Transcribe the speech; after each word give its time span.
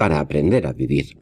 para 0.00 0.18
aprender 0.18 0.66
a 0.66 0.72
vivir. 0.72 1.20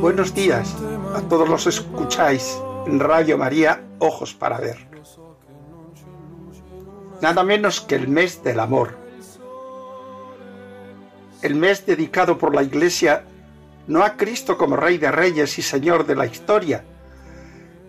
Buenos 0.00 0.34
días 0.34 0.74
a 1.14 1.20
todos 1.28 1.46
los 1.48 1.66
escucháis 1.66 2.58
Radio 2.96 3.36
María, 3.36 3.84
Ojos 3.98 4.32
para 4.32 4.58
Ver. 4.58 4.78
Nada 7.20 7.44
menos 7.44 7.82
que 7.82 7.96
el 7.96 8.08
mes 8.08 8.42
del 8.42 8.60
amor. 8.60 8.96
El 11.42 11.54
mes 11.54 11.84
dedicado 11.84 12.38
por 12.38 12.54
la 12.54 12.62
Iglesia 12.62 13.24
no 13.86 14.02
a 14.02 14.16
Cristo 14.16 14.56
como 14.56 14.76
Rey 14.76 14.96
de 14.96 15.10
Reyes 15.10 15.58
y 15.58 15.62
Señor 15.62 16.06
de 16.06 16.16
la 16.16 16.26
historia, 16.26 16.84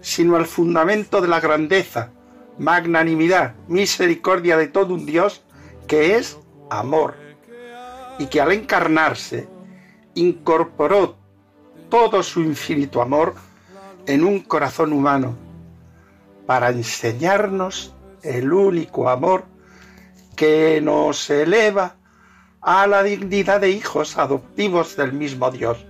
sino 0.01 0.35
al 0.35 0.45
fundamento 0.45 1.21
de 1.21 1.29
la 1.29 1.39
grandeza, 1.39 2.11
magnanimidad, 2.57 3.55
misericordia 3.67 4.57
de 4.57 4.67
todo 4.67 4.93
un 4.93 5.05
Dios 5.05 5.43
que 5.87 6.17
es 6.17 6.37
amor, 6.69 7.15
y 8.17 8.27
que 8.27 8.41
al 8.41 8.51
encarnarse 8.51 9.47
incorporó 10.13 11.15
todo 11.89 12.21
su 12.21 12.41
infinito 12.41 13.01
amor 13.01 13.35
en 14.05 14.23
un 14.23 14.39
corazón 14.41 14.93
humano 14.93 15.35
para 16.45 16.69
enseñarnos 16.69 17.93
el 18.23 18.51
único 18.51 19.09
amor 19.09 19.45
que 20.35 20.81
nos 20.81 21.29
eleva 21.29 21.95
a 22.61 22.87
la 22.87 23.03
dignidad 23.03 23.61
de 23.61 23.69
hijos 23.69 24.17
adoptivos 24.17 24.95
del 24.95 25.13
mismo 25.13 25.51
Dios. 25.51 25.85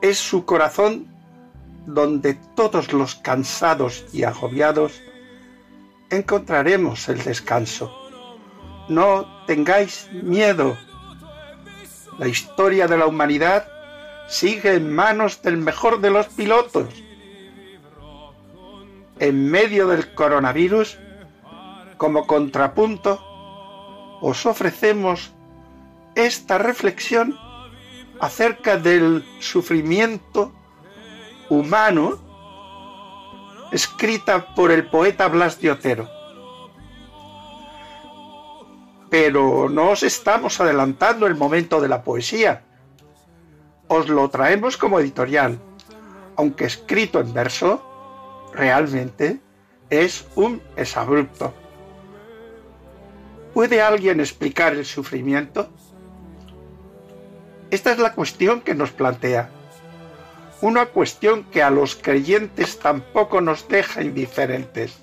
Es 0.00 0.18
su 0.18 0.44
corazón 0.44 1.06
donde 1.86 2.34
todos 2.54 2.92
los 2.92 3.14
cansados 3.16 4.04
y 4.12 4.24
agobiados 4.24 5.00
encontraremos 6.10 7.08
el 7.08 7.22
descanso. 7.22 7.92
No 8.88 9.26
tengáis 9.46 10.08
miedo. 10.12 10.76
La 12.18 12.28
historia 12.28 12.86
de 12.86 12.96
la 12.96 13.06
humanidad 13.06 13.68
sigue 14.28 14.74
en 14.74 14.92
manos 14.92 15.42
del 15.42 15.56
mejor 15.56 16.00
de 16.00 16.10
los 16.10 16.26
pilotos. 16.26 16.88
En 19.18 19.50
medio 19.50 19.88
del 19.88 20.14
coronavirus, 20.14 20.98
como 21.96 22.26
contrapunto, 22.26 23.22
os 24.20 24.44
ofrecemos 24.46 25.32
esta 26.14 26.58
reflexión 26.58 27.38
acerca 28.20 28.76
del 28.76 29.24
sufrimiento 29.40 30.52
humano 31.48 32.18
escrita 33.72 34.54
por 34.54 34.70
el 34.70 34.86
poeta 34.86 35.28
Blas 35.28 35.60
de 35.60 35.70
Otero. 35.70 36.08
Pero 39.10 39.68
no 39.68 39.90
os 39.90 40.02
estamos 40.02 40.60
adelantando 40.60 41.26
el 41.26 41.36
momento 41.36 41.80
de 41.80 41.88
la 41.88 42.02
poesía 42.02 42.64
os 43.88 44.08
lo 44.08 44.28
traemos 44.28 44.76
como 44.76 45.00
editorial, 45.00 45.58
aunque 46.36 46.64
escrito 46.64 47.20
en 47.20 47.32
verso, 47.32 47.82
realmente 48.52 49.40
es 49.90 50.26
un 50.34 50.60
exabrupto. 50.76 51.52
¿Puede 53.54 53.80
alguien 53.80 54.20
explicar 54.20 54.74
el 54.74 54.84
sufrimiento? 54.84 55.70
Esta 57.70 57.92
es 57.92 57.98
la 57.98 58.12
cuestión 58.12 58.60
que 58.60 58.74
nos 58.74 58.90
plantea. 58.90 59.50
Una 60.60 60.86
cuestión 60.86 61.44
que 61.44 61.62
a 61.62 61.70
los 61.70 61.96
creyentes 61.96 62.78
tampoco 62.78 63.40
nos 63.40 63.68
deja 63.68 64.02
indiferentes. 64.02 64.98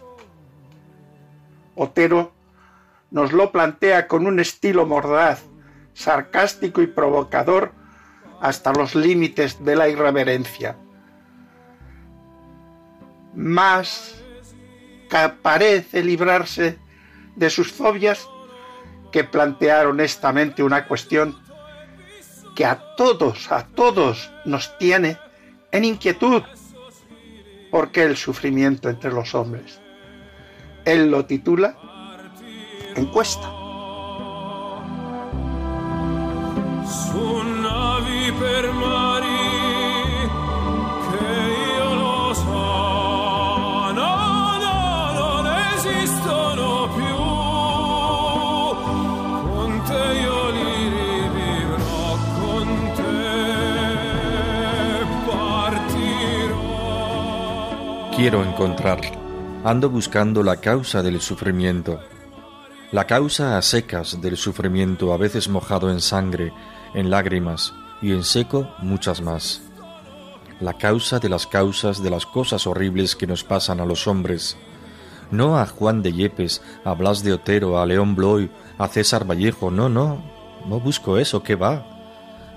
Otero 1.76 2.32
nos 3.12 3.32
lo 3.32 3.52
plantea 3.52 4.08
con 4.08 4.26
un 4.26 4.40
estilo 4.40 4.86
mordaz, 4.86 5.44
sarcástico 5.94 6.82
y 6.82 6.88
provocador 6.88 7.72
hasta 8.44 8.74
los 8.74 8.94
límites 8.94 9.64
de 9.64 9.74
la 9.74 9.88
irreverencia. 9.88 10.76
Más 13.34 14.22
parece 15.42 16.04
librarse 16.04 16.78
de 17.38 17.50
sus 17.50 17.72
fobias 17.72 18.28
que 19.14 19.24
plantear 19.24 19.88
honestamente 19.88 20.62
una 20.62 20.86
cuestión 20.90 21.40
que 22.54 22.66
a 22.66 22.96
todos, 22.98 23.50
a 23.50 23.66
todos 23.66 24.30
nos 24.44 24.78
tiene 24.78 25.18
en 25.72 25.86
inquietud. 25.86 26.44
¿Por 27.72 27.92
qué 27.92 28.04
el 28.04 28.18
sufrimiento 28.18 28.90
entre 28.90 29.14
los 29.14 29.34
hombres? 29.36 29.80
Él 30.84 31.10
lo 31.10 31.26
titula 31.26 31.78
Encuesta. 32.98 33.64
Quiero 58.24 58.42
encontrar. 58.42 59.02
Ando 59.66 59.90
buscando 59.90 60.44
la 60.44 60.56
causa 60.56 61.04
del 61.04 61.20
sufrimiento. 61.20 62.00
La 62.94 63.06
causa 63.06 63.58
a 63.58 63.62
secas 63.62 64.22
del 64.22 64.38
sufrimiento, 64.38 65.12
a 65.12 65.18
veces 65.18 65.50
mojado 65.50 65.92
en 65.92 66.00
sangre, 66.00 66.54
en 66.94 67.10
lágrimas, 67.10 67.74
y 68.02 68.14
en 68.14 68.24
seco 68.24 68.74
muchas 68.80 69.20
más. 69.20 69.62
La 70.62 70.72
causa 70.72 71.20
de 71.20 71.28
las 71.28 71.48
causas 71.48 72.02
de 72.02 72.10
las 72.10 72.26
cosas 72.26 72.66
horribles 72.66 73.18
que 73.18 73.28
nos 73.28 73.44
pasan 73.44 73.82
a 73.82 73.86
los 73.86 74.08
hombres. 74.08 74.56
No 75.30 75.60
a 75.60 75.66
Juan 75.66 76.02
de 76.02 76.14
Yepes, 76.14 76.62
a 76.86 76.94
Blas 76.94 77.26
de 77.26 77.34
Otero, 77.34 77.82
a 77.82 77.86
León 77.86 78.16
Bloy, 78.16 78.50
a 78.78 78.88
César 78.88 79.30
Vallejo, 79.30 79.70
no, 79.70 79.90
no, 79.90 80.24
no 80.66 80.80
busco 80.80 81.18
eso, 81.18 81.44
¿qué 81.44 81.56
va? 81.56 81.86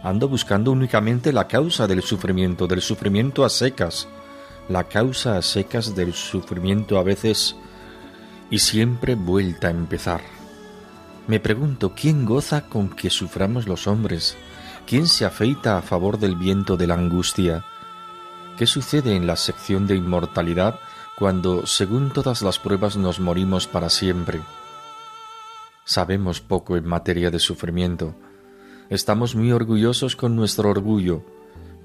Ando 0.04 0.28
buscando 0.28 0.70
únicamente 0.70 1.32
la 1.32 1.48
causa 1.48 1.88
del 1.88 2.02
sufrimiento, 2.02 2.68
del 2.68 2.82
sufrimiento 2.82 3.44
a 3.44 3.48
secas, 3.48 4.06
la 4.68 4.84
causa 4.84 5.36
a 5.36 5.42
secas 5.42 5.94
del 5.94 6.12
sufrimiento 6.12 6.98
a 6.98 7.02
veces 7.02 7.56
y 8.50 8.58
siempre 8.58 9.14
vuelta 9.14 9.68
a 9.68 9.70
empezar. 9.70 10.20
Me 11.26 11.40
pregunto, 11.40 11.92
¿quién 11.94 12.24
goza 12.24 12.68
con 12.68 12.88
que 12.88 13.10
suframos 13.10 13.66
los 13.66 13.86
hombres? 13.86 14.36
¿Quién 14.86 15.08
se 15.08 15.24
afeita 15.24 15.76
a 15.76 15.82
favor 15.82 16.18
del 16.18 16.36
viento 16.36 16.76
de 16.76 16.86
la 16.86 16.94
angustia? 16.94 17.64
¿Qué 18.56 18.66
sucede 18.66 19.16
en 19.16 19.26
la 19.26 19.36
sección 19.36 19.86
de 19.86 19.96
inmortalidad 19.96 20.78
cuando, 21.18 21.66
según 21.66 22.12
todas 22.12 22.42
las 22.42 22.58
pruebas, 22.58 22.96
nos 22.96 23.18
morimos 23.18 23.66
para 23.66 23.90
siempre? 23.90 24.40
Sabemos 25.84 26.40
poco 26.40 26.76
en 26.76 26.86
materia 26.86 27.30
de 27.30 27.38
sufrimiento. 27.38 28.14
Estamos 28.88 29.34
muy 29.34 29.50
orgullosos 29.50 30.14
con 30.14 30.36
nuestro 30.36 30.70
orgullo, 30.70 31.24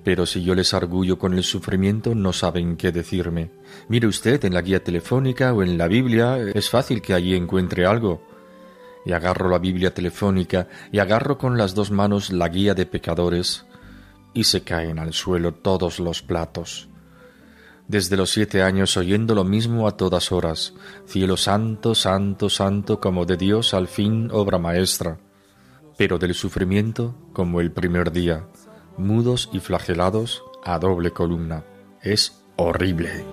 pero 0.03 0.25
si 0.25 0.44
yo 0.44 0.56
les 0.56 0.74
argullo 0.74 1.18
con 1.19 1.33
el 1.33 1.44
sufrimiento 1.44 2.15
no 2.15 2.33
saben 2.33 2.75
qué 2.75 2.92
decirme. 2.92 3.51
Mire 3.88 4.07
usted 4.07 4.44
en 4.45 4.53
la 4.53 4.62
guía 4.62 4.83
telefónica 4.83 5.53
o 5.53 5.63
en 5.63 5.77
la 5.77 5.88
Biblia, 5.88 6.38
es 6.53 6.69
fácil 6.69 7.01
que 7.01 7.13
allí 7.13 7.36
encuentre 7.36 7.86
algo. 7.86 8.21
Y 9.06 9.13
agarro 9.13 9.50
la 9.50 9.59
Biblia 9.59 9.94
telefónica 9.94 10.68
y 10.92 11.00
agarro 11.00 11.38
con 11.38 11.57
las 11.57 11.74
dos 11.74 11.92
manos 11.92 12.31
la 12.31 12.50
guía 12.50 12.74
de 12.74 12.86
pecadores 12.86 13.65
y 14.33 14.44
se 14.44 14.62
caen 14.62 15.00
al 15.00 15.13
suelo 15.13 15.53
todos 15.53 16.00
los 16.00 16.21
platos. 16.21 16.88
Desde 17.88 18.15
los 18.15 18.30
siete 18.30 18.62
años 18.62 18.95
oyendo 18.95 19.36
lo 19.36 19.44
mismo 19.44 19.88
a 19.88 19.98
todas 19.98 20.31
horas, 20.31 20.74
cielo 21.06 21.36
santo, 21.36 21.94
santo, 21.94 22.50
santo, 22.50 23.01
como 23.01 23.25
de 23.25 23.38
Dios 23.38 23.74
al 23.74 23.88
fin 23.88 24.30
obra 24.31 24.57
maestra, 24.57 25.19
pero 25.98 26.18
del 26.18 26.33
sufrimiento 26.33 27.15
como 27.33 27.59
el 27.59 27.71
primer 27.71 28.12
día, 28.12 28.48
mudos 29.01 29.50
y 29.51 29.59
flagelados 29.59 30.44
a 30.63 30.80
doble 30.80 31.12
columna. 31.12 31.63
Es 32.01 32.44
horrible. 32.56 33.25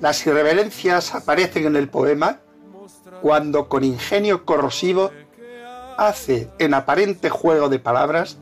Las 0.00 0.26
irreverencias 0.26 1.14
aparecen 1.14 1.66
en 1.66 1.76
el 1.76 1.88
poema 1.88 2.40
cuando 3.20 3.68
con 3.68 3.84
ingenio 3.84 4.44
corrosivo 4.44 5.12
hace 5.96 6.50
en 6.58 6.74
aparente 6.74 7.30
juego 7.30 7.68
de 7.68 7.78
palabras 7.78 8.38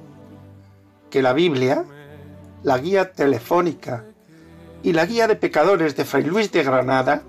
que 1.11 1.21
la 1.21 1.33
Biblia, 1.33 1.85
la 2.63 2.79
guía 2.79 3.13
telefónica 3.13 4.05
y 4.83 4.95
la 4.95 5.05
guía 5.05 5.27
de 5.27 5.37
pecadores 5.37 5.97
de 5.97 6.05
Fray 6.05 6.25
Luis 6.25 6.51
de 6.51 6.63
Granada 6.63 7.23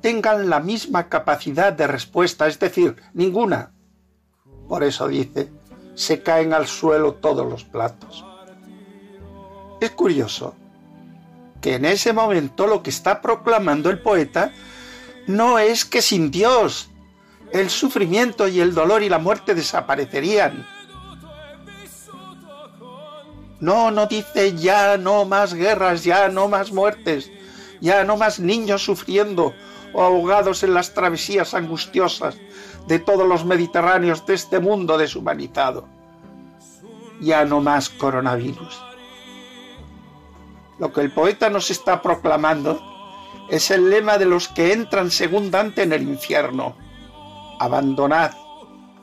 tengan 0.00 0.48
la 0.50 0.60
misma 0.60 1.08
capacidad 1.08 1.72
de 1.72 1.86
respuesta, 1.86 2.46
es 2.46 2.58
decir, 2.58 2.96
ninguna. 3.14 3.72
Por 4.68 4.82
eso 4.82 5.08
dice, 5.08 5.50
se 5.94 6.22
caen 6.22 6.54
al 6.54 6.66
suelo 6.66 7.14
todos 7.14 7.48
los 7.48 7.64
platos. 7.64 8.24
Es 9.80 9.90
curioso 9.90 10.54
que 11.60 11.74
en 11.74 11.84
ese 11.84 12.12
momento 12.12 12.66
lo 12.66 12.82
que 12.82 12.90
está 12.90 13.20
proclamando 13.20 13.90
el 13.90 14.00
poeta 14.00 14.52
no 15.26 15.58
es 15.58 15.84
que 15.84 16.02
sin 16.02 16.30
Dios 16.30 16.90
el 17.52 17.68
sufrimiento 17.68 18.48
y 18.48 18.60
el 18.60 18.74
dolor 18.74 19.02
y 19.02 19.08
la 19.08 19.18
muerte 19.18 19.54
desaparecerían. 19.54 20.66
No, 23.58 23.90
no 23.90 24.06
dice 24.06 24.56
ya 24.56 24.96
no 24.96 25.26
más 25.26 25.52
guerras, 25.52 26.04
ya 26.04 26.28
no 26.28 26.48
más 26.48 26.72
muertes, 26.72 27.30
ya 27.80 28.04
no 28.04 28.16
más 28.16 28.40
niños 28.40 28.82
sufriendo 28.82 29.54
o 29.92 30.02
ahogados 30.02 30.62
en 30.62 30.74
las 30.74 30.94
travesías 30.94 31.54
angustiosas 31.54 32.36
de 32.86 32.98
todos 32.98 33.26
los 33.26 33.44
mediterráneos 33.44 34.24
de 34.26 34.34
este 34.34 34.60
mundo 34.60 34.98
deshumanizado. 34.98 35.88
Ya 37.20 37.44
no 37.44 37.60
más 37.60 37.90
coronavirus. 37.90 38.80
Lo 40.78 40.92
que 40.92 41.02
el 41.02 41.12
poeta 41.12 41.50
nos 41.50 41.70
está 41.70 42.00
proclamando 42.00 42.80
es 43.50 43.70
el 43.70 43.90
lema 43.90 44.16
de 44.16 44.24
los 44.24 44.48
que 44.48 44.72
entran 44.72 45.10
según 45.10 45.50
Dante 45.50 45.82
en 45.82 45.92
el 45.92 46.02
infierno. 46.02 46.76
Abandonad 47.58 48.32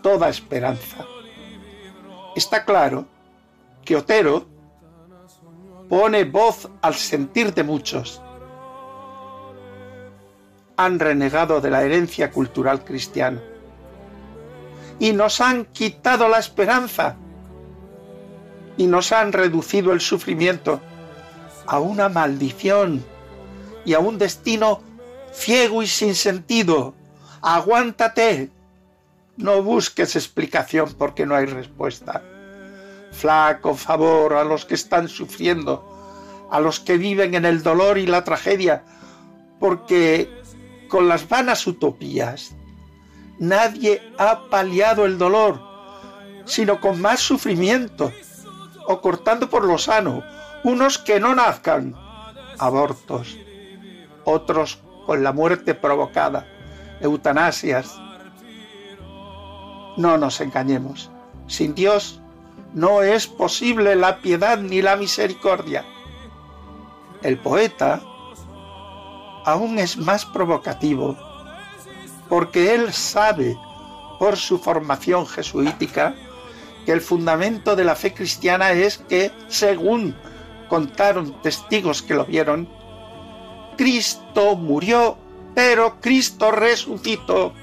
toda 0.02 0.30
esperanza. 0.30 1.06
Está 2.36 2.66
claro 2.66 3.06
que 3.84 3.96
Otero 3.96 4.48
pone 5.90 6.24
voz 6.24 6.70
al 6.82 6.96
sentir 6.96 7.54
de 7.54 7.64
muchos. 7.64 8.22
Han 10.78 11.00
renegado 11.00 11.60
de 11.60 11.70
la 11.70 11.84
herencia 11.84 12.32
cultural 12.32 12.86
cristiana 12.86 13.42
y 15.00 15.14
nos 15.14 15.42
han 15.42 15.66
quitado 15.66 16.28
la 16.28 16.40
esperanza 16.40 17.16
y 18.78 18.88
nos 18.88 19.12
han 19.12 19.34
reducido 19.34 19.92
el 19.92 20.02
sufrimiento 20.02 20.80
a 21.66 21.80
una 21.80 22.10
maldición 22.10 23.04
y 23.86 23.94
a 23.94 24.00
un 24.00 24.18
destino 24.18 24.82
ciego 25.34 25.84
y 25.84 25.88
sin 25.88 26.16
sentido. 26.16 26.94
Aguántate. 27.42 28.50
No 29.38 29.62
busques 29.62 30.16
explicación 30.16 30.94
porque 30.98 31.26
no 31.26 31.36
hay 31.36 31.46
respuesta. 31.46 32.24
Flaco 33.12 33.76
favor 33.76 34.34
a 34.34 34.44
los 34.44 34.66
que 34.66 34.74
están 34.74 35.08
sufriendo, 35.08 36.48
a 36.52 36.60
los 36.60 36.80
que 36.80 36.98
viven 36.98 37.36
en 37.36 37.46
el 37.46 37.62
dolor 37.62 37.98
y 37.98 38.08
la 38.08 38.24
tragedia, 38.24 38.84
porque 39.60 40.30
con 40.88 41.08
las 41.08 41.28
vanas 41.28 41.66
utopías 41.68 42.56
nadie 43.40 44.02
ha 44.18 44.50
paliado 44.50 45.06
el 45.06 45.18
dolor, 45.18 45.62
sino 46.46 46.80
con 46.80 47.02
más 47.02 47.20
sufrimiento, 47.20 48.12
o 48.88 49.02
cortando 49.02 49.50
por 49.50 49.66
lo 49.66 49.78
sano, 49.78 50.24
unos 50.64 50.98
que 50.98 51.20
no 51.20 51.36
nazcan, 51.36 51.96
abortos, 52.58 53.38
otros 54.24 54.80
con 55.06 55.24
la 55.24 55.32
muerte 55.32 55.76
provocada, 55.76 56.48
eutanasias. 57.02 58.00
No 59.98 60.18
nos 60.18 60.42
engañemos, 60.42 61.10
sin 61.48 61.76
Dios 61.76 62.22
no 62.74 63.02
es 63.02 63.28
posible 63.28 63.96
la 63.96 64.20
piedad 64.20 64.58
ni 64.58 64.82
la 64.82 64.96
misericordia. 64.96 65.86
El 67.24 67.38
poeta 67.40 68.02
aún 69.48 69.80
es 69.80 69.96
más 69.96 70.26
provocativo 70.26 71.16
porque 72.28 72.76
él 72.76 72.92
sabe 72.92 73.58
por 74.20 74.36
su 74.36 74.60
formación 74.60 75.26
jesuítica 75.26 76.16
que 76.86 76.92
el 76.92 77.00
fundamento 77.00 77.76
de 77.76 77.86
la 77.86 77.96
fe 77.96 78.14
cristiana 78.14 78.72
es 78.72 78.98
que, 78.98 79.32
según 79.48 80.16
contaron 80.68 81.42
testigos 81.42 82.02
que 82.02 82.14
lo 82.14 82.26
vieron, 82.26 82.68
Cristo 83.78 84.58
murió, 84.58 85.18
pero 85.56 86.02
Cristo 86.02 86.52
resucitó. 86.52 87.54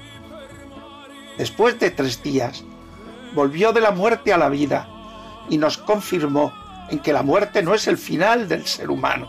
Después 1.37 1.79
de 1.79 1.91
tres 1.91 2.23
días, 2.23 2.63
volvió 3.35 3.73
de 3.73 3.81
la 3.81 3.91
muerte 3.91 4.33
a 4.33 4.37
la 4.37 4.49
vida 4.49 4.87
y 5.49 5.59
nos 5.59 5.77
confirmó 5.77 6.51
en 6.89 6.97
que 6.97 7.13
la 7.13 7.21
muerte 7.21 7.61
no 7.61 7.75
es 7.75 7.87
el 7.87 7.97
final 7.97 8.47
del 8.47 8.65
ser 8.65 8.89
humano, 8.89 9.27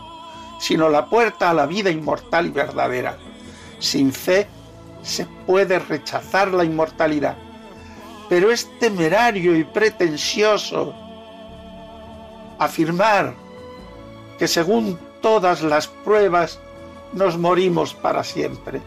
sino 0.59 0.89
la 0.89 1.05
puerta 1.05 1.49
a 1.49 1.53
la 1.53 1.65
vida 1.65 1.89
inmortal 1.89 2.47
y 2.47 2.51
verdadera. 2.51 3.17
Sin 3.79 4.11
fe 4.11 4.47
se 5.01 5.25
puede 5.45 5.79
rechazar 5.79 6.49
la 6.49 6.63
inmortalidad, 6.63 7.37
pero 8.29 8.51
es 8.51 8.67
temerario 8.79 9.55
y 9.55 9.63
pretencioso 9.63 10.93
afirmar 12.59 13.35
que 14.39 14.47
según 14.47 14.99
todas 15.21 15.61
las 15.61 15.87
pruebas 15.87 16.59
nos 17.13 17.37
morimos 17.37 17.93
para 17.93 18.23
siempre. 18.23 18.81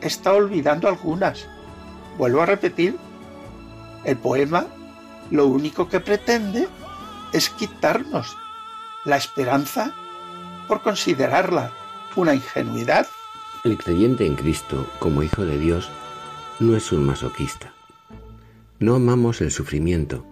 Está 0.00 0.32
olvidando 0.32 0.88
algunas. 0.88 1.46
Vuelvo 2.16 2.42
a 2.42 2.46
repetir, 2.46 2.96
el 4.04 4.16
poema 4.16 4.66
lo 5.30 5.46
único 5.46 5.88
que 5.88 6.00
pretende 6.00 6.68
es 7.32 7.50
quitarnos 7.50 8.36
la 9.04 9.16
esperanza 9.16 9.92
por 10.68 10.82
considerarla 10.82 11.72
una 12.14 12.34
ingenuidad. 12.34 13.08
El 13.64 13.76
creyente 13.76 14.26
en 14.26 14.36
Cristo 14.36 14.86
como 15.00 15.22
Hijo 15.22 15.44
de 15.44 15.58
Dios 15.58 15.90
no 16.60 16.76
es 16.76 16.92
un 16.92 17.04
masoquista. 17.04 17.72
No 18.78 18.94
amamos 18.94 19.40
el 19.40 19.50
sufrimiento. 19.50 20.24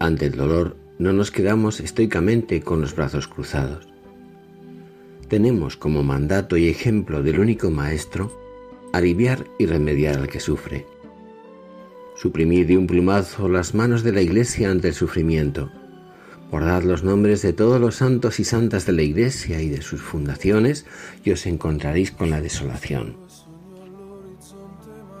Ante 0.00 0.26
el 0.26 0.36
dolor 0.36 0.76
no 0.98 1.12
nos 1.12 1.30
quedamos 1.30 1.78
estoicamente 1.78 2.62
con 2.62 2.80
los 2.80 2.96
brazos 2.96 3.28
cruzados 3.28 3.90
tenemos 5.30 5.76
como 5.76 6.02
mandato 6.02 6.56
y 6.56 6.68
ejemplo 6.68 7.22
del 7.22 7.38
único 7.38 7.70
Maestro 7.70 8.36
aliviar 8.92 9.46
y 9.60 9.66
remediar 9.66 10.18
al 10.18 10.26
que 10.28 10.40
sufre. 10.40 10.86
Suprimir 12.16 12.66
de 12.66 12.76
un 12.76 12.88
plumazo 12.88 13.48
las 13.48 13.72
manos 13.72 14.02
de 14.02 14.12
la 14.12 14.22
Iglesia 14.22 14.72
ante 14.72 14.88
el 14.88 14.94
sufrimiento. 14.94 15.70
Bordad 16.50 16.82
los 16.82 17.04
nombres 17.04 17.42
de 17.42 17.52
todos 17.52 17.80
los 17.80 17.96
santos 17.96 18.40
y 18.40 18.44
santas 18.44 18.86
de 18.86 18.92
la 18.92 19.02
Iglesia 19.02 19.60
y 19.60 19.68
de 19.68 19.82
sus 19.82 20.00
fundaciones 20.00 20.84
y 21.24 21.30
os 21.30 21.46
encontraréis 21.46 22.10
con 22.10 22.30
la 22.30 22.40
desolación. 22.40 23.16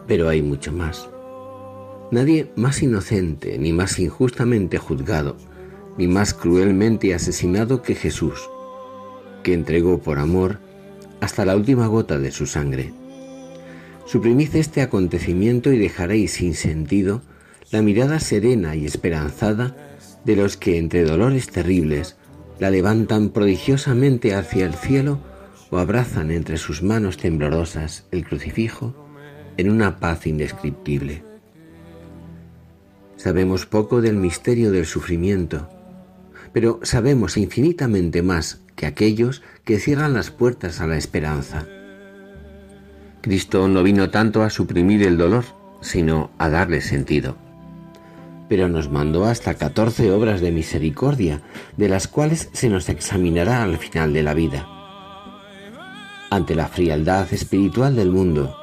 Pero 0.06 0.28
hay 0.28 0.42
mucho 0.42 0.72
más. 0.72 1.08
Nadie 2.10 2.50
más 2.56 2.82
inocente, 2.82 3.58
ni 3.58 3.72
más 3.72 3.98
injustamente 4.00 4.78
juzgado, 4.78 5.36
ni 5.96 6.08
más 6.08 6.34
cruelmente 6.34 7.14
asesinado 7.14 7.82
que 7.82 7.94
Jesús 7.94 8.50
que 9.42 9.54
entregó 9.54 9.98
por 9.98 10.18
amor 10.18 10.58
hasta 11.20 11.44
la 11.44 11.56
última 11.56 11.86
gota 11.86 12.18
de 12.18 12.30
su 12.30 12.46
sangre. 12.46 12.92
Suprimid 14.06 14.54
este 14.56 14.82
acontecimiento 14.82 15.72
y 15.72 15.78
dejaréis 15.78 16.32
sin 16.32 16.54
sentido 16.54 17.22
la 17.70 17.82
mirada 17.82 18.18
serena 18.18 18.74
y 18.74 18.86
esperanzada 18.86 19.76
de 20.24 20.36
los 20.36 20.56
que 20.56 20.78
entre 20.78 21.04
dolores 21.04 21.48
terribles 21.48 22.16
la 22.58 22.70
levantan 22.70 23.30
prodigiosamente 23.30 24.34
hacia 24.34 24.66
el 24.66 24.74
cielo 24.74 25.18
o 25.70 25.78
abrazan 25.78 26.30
entre 26.30 26.58
sus 26.58 26.82
manos 26.82 27.16
temblorosas 27.16 28.06
el 28.10 28.24
crucifijo 28.24 28.94
en 29.56 29.70
una 29.70 29.98
paz 29.98 30.26
indescriptible. 30.26 31.22
Sabemos 33.16 33.66
poco 33.66 34.00
del 34.00 34.16
misterio 34.16 34.72
del 34.72 34.86
sufrimiento, 34.86 35.68
pero 36.52 36.80
sabemos 36.82 37.36
infinitamente 37.36 38.22
más 38.22 38.62
que 38.76 38.86
aquellos 38.86 39.42
que 39.64 39.78
cierran 39.78 40.14
las 40.14 40.30
puertas 40.30 40.80
a 40.80 40.86
la 40.86 40.96
esperanza. 40.96 41.66
Cristo 43.20 43.68
no 43.68 43.82
vino 43.82 44.10
tanto 44.10 44.42
a 44.42 44.50
suprimir 44.50 45.02
el 45.02 45.18
dolor, 45.18 45.44
sino 45.82 46.30
a 46.38 46.48
darle 46.48 46.80
sentido 46.80 47.36
pero 48.50 48.68
nos 48.68 48.90
mandó 48.90 49.26
hasta 49.26 49.54
catorce 49.54 50.10
obras 50.10 50.40
de 50.40 50.50
misericordia, 50.50 51.40
de 51.76 51.88
las 51.88 52.08
cuales 52.08 52.50
se 52.52 52.68
nos 52.68 52.88
examinará 52.88 53.62
al 53.62 53.78
final 53.78 54.12
de 54.12 54.24
la 54.24 54.34
vida. 54.34 54.66
Ante 56.30 56.56
la 56.56 56.66
frialdad 56.66 57.32
espiritual 57.32 57.94
del 57.94 58.10
mundo, 58.10 58.56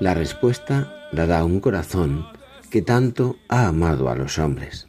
la 0.00 0.14
respuesta 0.14 0.90
la 1.12 1.26
da 1.26 1.44
un 1.44 1.60
corazón 1.60 2.24
que 2.70 2.80
tanto 2.80 3.36
ha 3.48 3.66
amado 3.66 4.08
a 4.08 4.16
los 4.16 4.38
hombres. 4.38 4.88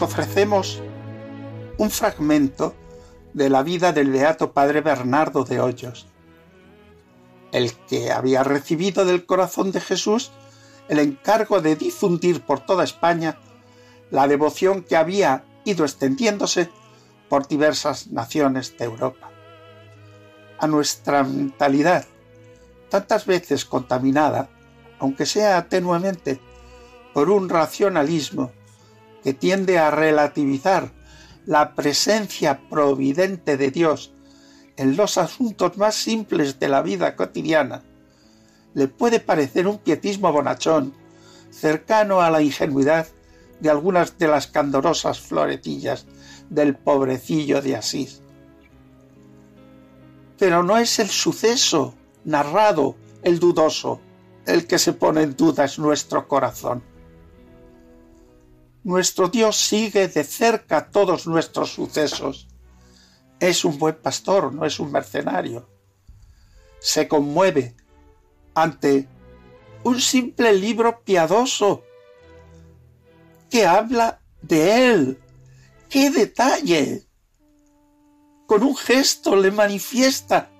Os 0.00 0.08
ofrecemos 0.08 0.80
un 1.76 1.90
fragmento 1.90 2.74
de 3.34 3.50
la 3.50 3.62
vida 3.62 3.92
del 3.92 4.10
beato 4.10 4.52
padre 4.52 4.80
Bernardo 4.80 5.44
de 5.44 5.60
Hoyos, 5.60 6.06
el 7.52 7.74
que 7.86 8.10
había 8.10 8.42
recibido 8.42 9.04
del 9.04 9.26
corazón 9.26 9.72
de 9.72 9.80
Jesús 9.82 10.32
el 10.88 11.00
encargo 11.00 11.60
de 11.60 11.76
difundir 11.76 12.40
por 12.40 12.60
toda 12.60 12.82
España 12.82 13.36
la 14.10 14.26
devoción 14.26 14.84
que 14.84 14.96
había 14.96 15.44
ido 15.64 15.84
extendiéndose 15.84 16.70
por 17.28 17.46
diversas 17.46 18.06
naciones 18.06 18.78
de 18.78 18.86
Europa. 18.86 19.30
A 20.58 20.66
nuestra 20.66 21.24
mentalidad, 21.24 22.06
tantas 22.88 23.26
veces 23.26 23.66
contaminada, 23.66 24.48
aunque 24.98 25.26
sea 25.26 25.68
tenuemente, 25.68 26.40
por 27.12 27.28
un 27.28 27.50
racionalismo 27.50 28.50
que 29.22 29.34
tiende 29.34 29.78
a 29.78 29.90
relativizar 29.90 30.92
la 31.46 31.74
presencia 31.74 32.68
providente 32.68 33.56
de 33.56 33.70
Dios 33.70 34.12
en 34.76 34.96
los 34.96 35.18
asuntos 35.18 35.76
más 35.76 35.94
simples 35.94 36.58
de 36.58 36.68
la 36.68 36.82
vida 36.82 37.16
cotidiana, 37.16 37.82
le 38.74 38.88
puede 38.88 39.20
parecer 39.20 39.66
un 39.66 39.78
pietismo 39.78 40.32
bonachón 40.32 40.94
cercano 41.50 42.20
a 42.20 42.30
la 42.30 42.40
ingenuidad 42.40 43.06
de 43.60 43.70
algunas 43.70 44.16
de 44.18 44.28
las 44.28 44.46
candorosas 44.46 45.20
floretillas 45.20 46.06
del 46.48 46.76
pobrecillo 46.76 47.60
de 47.60 47.76
Asís. 47.76 48.22
Pero 50.38 50.62
no 50.62 50.78
es 50.78 50.98
el 50.98 51.08
suceso 51.08 51.94
narrado, 52.24 52.96
el 53.22 53.38
dudoso, 53.38 54.00
el 54.46 54.66
que 54.66 54.78
se 54.78 54.92
pone 54.92 55.22
en 55.22 55.36
duda 55.36 55.66
nuestro 55.78 56.26
corazón. 56.26 56.82
Nuestro 58.82 59.28
Dios 59.28 59.56
sigue 59.56 60.08
de 60.08 60.24
cerca 60.24 60.90
todos 60.90 61.26
nuestros 61.26 61.72
sucesos. 61.72 62.48
Es 63.38 63.64
un 63.64 63.78
buen 63.78 63.96
pastor, 63.96 64.52
no 64.54 64.64
es 64.64 64.80
un 64.80 64.90
mercenario. 64.90 65.68
Se 66.78 67.06
conmueve 67.06 67.74
ante 68.54 69.06
un 69.84 70.00
simple 70.00 70.52
libro 70.52 71.02
piadoso 71.02 71.82
que 73.50 73.66
habla 73.66 74.20
de 74.40 74.92
Él. 74.92 75.20
¡Qué 75.88 76.10
detalle! 76.10 77.06
Con 78.46 78.62
un 78.62 78.76
gesto 78.76 79.36
le 79.36 79.50
manifiesta 79.50 80.50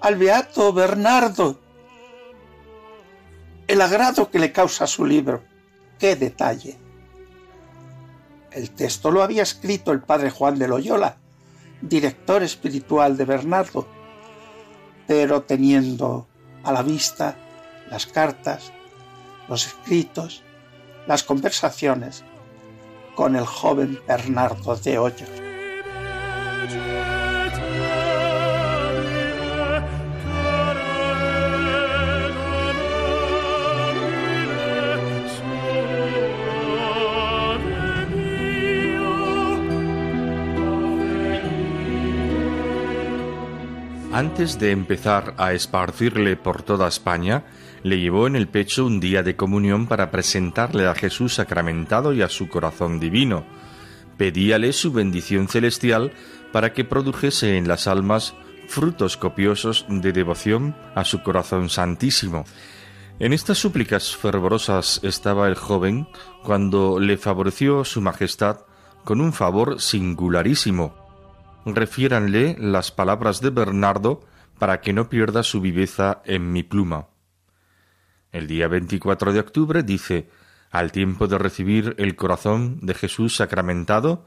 al 0.00 0.16
beato 0.16 0.72
Bernardo 0.72 1.60
el 3.66 3.80
agrado 3.80 4.30
que 4.30 4.38
le 4.38 4.52
causa 4.52 4.86
su 4.86 5.04
libro. 5.04 5.42
¡Qué 5.98 6.16
detalle! 6.16 6.78
El 8.50 8.70
texto 8.70 9.10
lo 9.10 9.22
había 9.22 9.42
escrito 9.42 9.92
el 9.92 10.00
padre 10.00 10.30
Juan 10.30 10.58
de 10.58 10.68
Loyola, 10.68 11.16
director 11.80 12.42
espiritual 12.42 13.16
de 13.16 13.24
Bernardo, 13.24 13.86
pero 15.06 15.42
teniendo 15.42 16.26
a 16.64 16.72
la 16.72 16.82
vista 16.82 17.36
las 17.90 18.06
cartas, 18.06 18.72
los 19.48 19.66
escritos, 19.66 20.42
las 21.06 21.22
conversaciones 21.22 22.24
con 23.14 23.36
el 23.36 23.46
joven 23.46 24.00
Bernardo 24.06 24.76
de 24.76 24.98
Hoyos. 24.98 25.45
Antes 44.16 44.58
de 44.58 44.70
empezar 44.70 45.34
a 45.36 45.52
esparcirle 45.52 46.36
por 46.36 46.62
toda 46.62 46.88
España, 46.88 47.44
le 47.82 48.00
llevó 48.00 48.26
en 48.26 48.34
el 48.34 48.48
pecho 48.48 48.86
un 48.86 48.98
día 48.98 49.22
de 49.22 49.36
comunión 49.36 49.86
para 49.86 50.10
presentarle 50.10 50.86
a 50.86 50.94
Jesús 50.94 51.34
sacramentado 51.34 52.14
y 52.14 52.22
a 52.22 52.30
su 52.30 52.48
corazón 52.48 52.98
divino. 52.98 53.44
Pedíale 54.16 54.72
su 54.72 54.90
bendición 54.90 55.48
celestial 55.48 56.14
para 56.50 56.72
que 56.72 56.82
produjese 56.82 57.58
en 57.58 57.68
las 57.68 57.86
almas 57.86 58.32
frutos 58.68 59.18
copiosos 59.18 59.84
de 59.90 60.12
devoción 60.12 60.74
a 60.94 61.04
su 61.04 61.22
corazón 61.22 61.68
santísimo. 61.68 62.46
En 63.18 63.34
estas 63.34 63.58
súplicas 63.58 64.16
fervorosas 64.16 64.98
estaba 65.02 65.46
el 65.46 65.56
joven 65.56 66.08
cuando 66.42 66.98
le 66.98 67.18
favoreció 67.18 67.84
su 67.84 68.00
majestad 68.00 68.60
con 69.04 69.20
un 69.20 69.34
favor 69.34 69.78
singularísimo 69.78 71.05
refiéranle 71.66 72.56
las 72.58 72.92
palabras 72.92 73.40
de 73.40 73.50
Bernardo 73.50 74.24
para 74.58 74.80
que 74.80 74.92
no 74.92 75.08
pierda 75.08 75.42
su 75.42 75.60
viveza 75.60 76.22
en 76.24 76.52
mi 76.52 76.62
pluma. 76.62 77.08
El 78.32 78.46
día 78.46 78.68
24 78.68 79.32
de 79.32 79.40
octubre 79.40 79.82
dice, 79.82 80.30
al 80.70 80.92
tiempo 80.92 81.26
de 81.26 81.38
recibir 81.38 81.94
el 81.98 82.16
corazón 82.16 82.78
de 82.82 82.94
Jesús 82.94 83.36
sacramentado, 83.36 84.26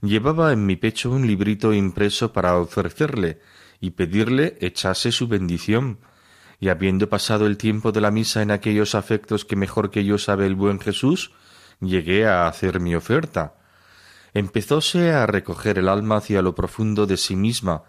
llevaba 0.00 0.52
en 0.52 0.64
mi 0.64 0.76
pecho 0.76 1.10
un 1.10 1.26
librito 1.26 1.72
impreso 1.72 2.32
para 2.32 2.56
ofrecerle 2.56 3.40
y 3.80 3.90
pedirle 3.90 4.56
echase 4.60 5.12
su 5.12 5.28
bendición, 5.28 5.98
y 6.60 6.68
habiendo 6.68 7.08
pasado 7.08 7.46
el 7.46 7.56
tiempo 7.56 7.92
de 7.92 8.00
la 8.00 8.10
misa 8.10 8.42
en 8.42 8.50
aquellos 8.50 8.94
afectos 8.94 9.44
que 9.44 9.56
mejor 9.56 9.90
que 9.90 10.04
yo 10.04 10.18
sabe 10.18 10.46
el 10.46 10.56
buen 10.56 10.80
Jesús, 10.80 11.32
llegué 11.80 12.26
a 12.26 12.48
hacer 12.48 12.80
mi 12.80 12.94
oferta. 12.94 13.57
Empezóse 14.38 15.10
a 15.10 15.26
recoger 15.26 15.80
el 15.80 15.88
alma 15.88 16.18
hacia 16.18 16.42
lo 16.42 16.54
profundo 16.54 17.06
de 17.06 17.16
sí 17.16 17.34
misma, 17.34 17.82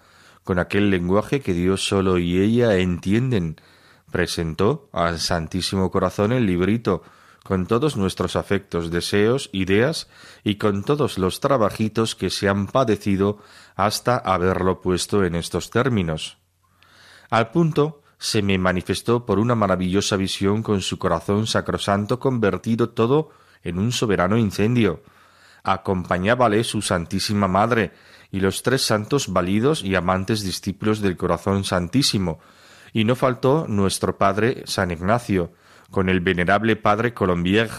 con 0.43 0.57
aquel 0.57 0.89
lenguaje 0.89 1.41
que 1.41 1.53
Dios 1.53 1.87
solo 1.87 2.17
y 2.17 2.41
ella 2.41 2.77
entienden. 2.77 3.57
Presentó 4.11 4.89
al 4.91 5.19
Santísimo 5.19 5.91
Corazón 5.91 6.31
el 6.31 6.47
librito, 6.47 7.03
con 7.43 7.67
todos 7.67 7.97
nuestros 7.97 8.35
afectos, 8.35 8.89
deseos, 8.89 9.51
ideas 9.53 10.07
y 10.43 10.55
con 10.55 10.83
todos 10.83 11.19
los 11.19 11.39
trabajitos 11.39 12.15
que 12.15 12.31
se 12.31 12.49
han 12.49 12.65
padecido 12.65 13.37
hasta 13.75 14.17
haberlo 14.17 14.81
puesto 14.81 15.23
en 15.23 15.35
estos 15.35 15.69
términos. 15.69 16.39
Al 17.29 17.51
punto 17.51 18.01
se 18.17 18.41
me 18.41 18.57
manifestó 18.57 19.23
por 19.23 19.37
una 19.37 19.53
maravillosa 19.53 20.15
visión 20.15 20.63
con 20.63 20.81
su 20.81 20.97
corazón 20.97 21.45
sacrosanto 21.45 22.19
convertido 22.19 22.89
todo 22.89 23.29
en 23.61 23.77
un 23.77 23.91
soberano 23.91 24.35
incendio. 24.35 25.03
Acompañábale 25.63 26.63
su 26.63 26.81
Santísima 26.81 27.47
Madre 27.47 27.91
y 28.31 28.39
los 28.39 28.63
tres 28.63 28.83
santos 28.83 29.31
validos 29.31 29.83
y 29.83 29.95
amantes 29.95 30.41
discípulos 30.41 31.01
del 31.01 31.17
corazón 31.17 31.63
santísimo, 31.63 32.39
y 32.93 33.03
no 33.03 33.15
faltó 33.15 33.65
nuestro 33.67 34.17
padre 34.17 34.63
San 34.65 34.91
Ignacio, 34.91 35.53
con 35.91 36.09
el 36.09 36.21
venerable 36.21 36.75
padre 36.75 37.13
Colombier, 37.13 37.69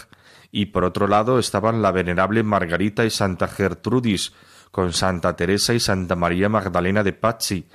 y 0.51 0.67
por 0.67 0.83
otro 0.83 1.07
lado 1.07 1.39
estaban 1.39 1.81
la 1.81 1.91
venerable 1.91 2.43
Margarita 2.43 3.05
y 3.05 3.09
Santa 3.09 3.47
Gertrudis, 3.47 4.33
con 4.71 4.93
Santa 4.93 5.35
Teresa 5.35 5.73
y 5.73 5.79
Santa 5.79 6.15
María 6.15 6.49
Magdalena 6.49 7.03
de 7.03 7.13
Pazzi. 7.13 7.67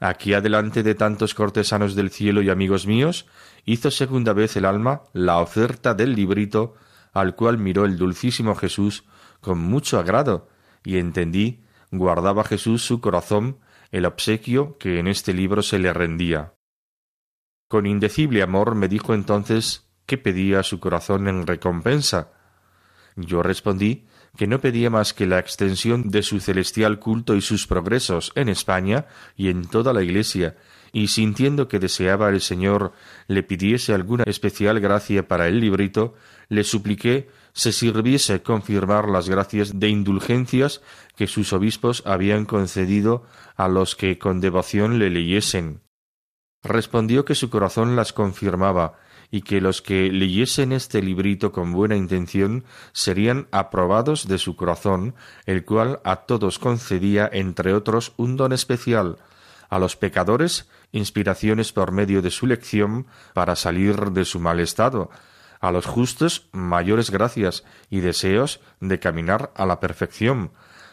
Aquí 0.00 0.34
adelante 0.34 0.82
de 0.82 0.94
tantos 0.94 1.34
cortesanos 1.34 1.94
del 1.94 2.10
cielo 2.10 2.42
y 2.42 2.50
amigos 2.50 2.86
míos, 2.86 3.26
hizo 3.64 3.90
segunda 3.90 4.32
vez 4.32 4.56
el 4.56 4.64
alma 4.64 5.02
la 5.12 5.38
oferta 5.38 5.94
del 5.94 6.14
librito, 6.14 6.74
al 7.12 7.34
cual 7.36 7.58
miró 7.58 7.84
el 7.84 7.96
dulcísimo 7.96 8.54
Jesús 8.54 9.04
con 9.44 9.58
mucho 9.58 9.98
agrado, 9.98 10.48
y 10.82 10.96
entendí 10.96 11.62
guardaba 11.90 12.44
Jesús 12.44 12.82
su 12.82 13.02
corazón 13.02 13.58
el 13.92 14.06
obsequio 14.06 14.78
que 14.78 14.98
en 14.98 15.06
este 15.06 15.34
libro 15.34 15.62
se 15.62 15.78
le 15.78 15.92
rendía. 15.92 16.54
Con 17.68 17.86
indecible 17.86 18.42
amor 18.42 18.74
me 18.74 18.88
dijo 18.88 19.12
entonces 19.12 19.86
qué 20.06 20.16
pedía 20.16 20.62
su 20.62 20.80
corazón 20.80 21.28
en 21.28 21.46
recompensa. 21.46 22.32
Yo 23.16 23.42
respondí 23.42 24.06
que 24.36 24.46
no 24.46 24.60
pedía 24.60 24.88
más 24.88 25.12
que 25.12 25.26
la 25.26 25.38
extensión 25.38 26.10
de 26.10 26.22
su 26.22 26.40
celestial 26.40 26.98
culto 26.98 27.36
y 27.36 27.42
sus 27.42 27.66
progresos 27.66 28.32
en 28.34 28.48
España 28.48 29.06
y 29.36 29.50
en 29.50 29.66
toda 29.66 29.92
la 29.92 30.02
Iglesia, 30.02 30.56
y 30.92 31.08
sintiendo 31.08 31.68
que 31.68 31.78
deseaba 31.78 32.30
el 32.30 32.40
Señor 32.40 32.92
le 33.28 33.42
pidiese 33.42 33.92
alguna 33.92 34.24
especial 34.26 34.80
gracia 34.80 35.28
para 35.28 35.48
el 35.48 35.60
librito, 35.60 36.14
le 36.48 36.64
supliqué 36.64 37.28
se 37.54 37.72
sirviese 37.72 38.42
confirmar 38.42 39.08
las 39.08 39.28
gracias 39.28 39.78
de 39.78 39.88
indulgencias 39.88 40.82
que 41.16 41.28
sus 41.28 41.52
obispos 41.52 42.02
habían 42.04 42.44
concedido 42.44 43.24
a 43.56 43.68
los 43.68 43.94
que 43.94 44.18
con 44.18 44.40
devoción 44.40 44.98
le 44.98 45.08
leyesen. 45.08 45.80
Respondió 46.64 47.24
que 47.24 47.36
su 47.36 47.50
corazón 47.50 47.94
las 47.94 48.12
confirmaba 48.12 48.98
y 49.30 49.42
que 49.42 49.60
los 49.60 49.82
que 49.82 50.10
leyesen 50.10 50.72
este 50.72 51.00
librito 51.00 51.52
con 51.52 51.72
buena 51.72 51.96
intención 51.96 52.64
serían 52.92 53.46
aprobados 53.52 54.26
de 54.26 54.38
su 54.38 54.56
corazón, 54.56 55.14
el 55.46 55.64
cual 55.64 56.00
a 56.04 56.16
todos 56.26 56.58
concedía, 56.58 57.30
entre 57.32 57.72
otros, 57.72 58.14
un 58.16 58.36
don 58.36 58.52
especial, 58.52 59.18
a 59.68 59.78
los 59.78 59.96
pecadores 59.96 60.68
inspiraciones 60.90 61.72
por 61.72 61.92
medio 61.92 62.20
de 62.22 62.30
su 62.30 62.46
lección 62.46 63.06
para 63.32 63.56
salir 63.56 64.10
de 64.12 64.24
su 64.24 64.40
mal 64.40 64.60
estado, 64.60 65.10
a 65.64 65.72
los 65.72 65.86
justos 65.86 66.46
mayores 66.52 67.10
gracias 67.10 67.64
y 67.88 68.00
deseos 68.00 68.60
de 68.80 68.98
caminar 68.98 69.50
a 69.56 69.64
la 69.64 69.80
perfección, 69.80 70.50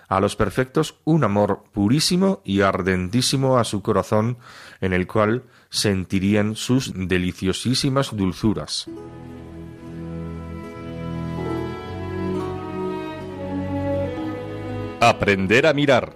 a 0.08 0.22
los 0.22 0.38
perfectos 0.38 0.96
un 1.04 1.26
amor 1.26 1.64
purísimo 1.74 2.42
y 2.46 2.62
ardentísimo 2.62 3.58
a 3.58 3.66
su 3.66 3.82
corazón, 3.82 4.38
en 4.80 4.94
el 4.94 5.08
cual 5.08 5.44
sentirían 5.70 6.56
sus 6.56 6.94
deliciosísimas 6.96 8.16
dulzuras. 8.16 8.88
Aprender 15.02 15.68
a 15.68 15.74
mirar. 15.74 16.16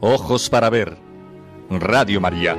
Ojos 0.00 0.48
para 0.48 0.70
ver. 0.70 0.98
Radio 1.68 2.20
María. 2.20 2.56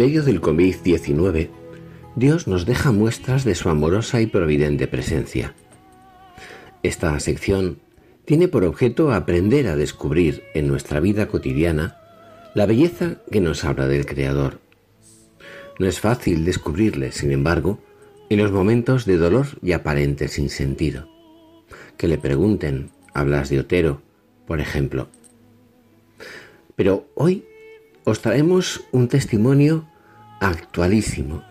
Medio 0.00 0.22
del 0.22 0.40
COVID-19, 0.40 1.50
Dios 2.16 2.48
nos 2.48 2.64
deja 2.64 2.90
muestras 2.90 3.44
de 3.44 3.54
su 3.54 3.68
amorosa 3.68 4.22
y 4.22 4.26
providente 4.26 4.88
presencia. 4.88 5.54
Esta 6.82 7.20
sección 7.20 7.80
tiene 8.24 8.48
por 8.48 8.64
objeto 8.64 9.12
aprender 9.12 9.66
a 9.66 9.76
descubrir 9.76 10.42
en 10.54 10.68
nuestra 10.68 11.00
vida 11.00 11.28
cotidiana 11.28 11.98
la 12.54 12.64
belleza 12.64 13.16
que 13.30 13.42
nos 13.42 13.62
habla 13.62 13.88
del 13.88 14.06
Creador. 14.06 14.60
No 15.78 15.86
es 15.86 16.00
fácil 16.00 16.46
descubrirle, 16.46 17.12
sin 17.12 17.30
embargo, 17.30 17.78
en 18.30 18.38
los 18.38 18.52
momentos 18.52 19.04
de 19.04 19.18
dolor 19.18 19.48
y 19.62 19.72
aparente 19.72 20.28
sinsentido. 20.28 21.10
Que 21.98 22.08
le 22.08 22.16
pregunten, 22.16 22.88
hablas 23.12 23.50
de 23.50 23.60
Otero, 23.60 24.00
por 24.46 24.60
ejemplo. 24.60 25.08
Pero 26.74 27.06
hoy 27.16 27.44
os 28.04 28.22
traemos 28.22 28.82
un 28.92 29.08
testimonio 29.08 29.86
actualísimo 30.40 31.42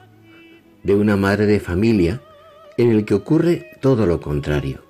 de 0.83 0.95
una 0.95 1.15
madre 1.15 1.45
de 1.45 1.59
familia 1.59 2.21
en 2.77 2.91
el 2.91 3.05
que 3.05 3.13
ocurre 3.13 3.71
todo 3.81 4.05
lo 4.05 4.19
contrario. 4.19 4.83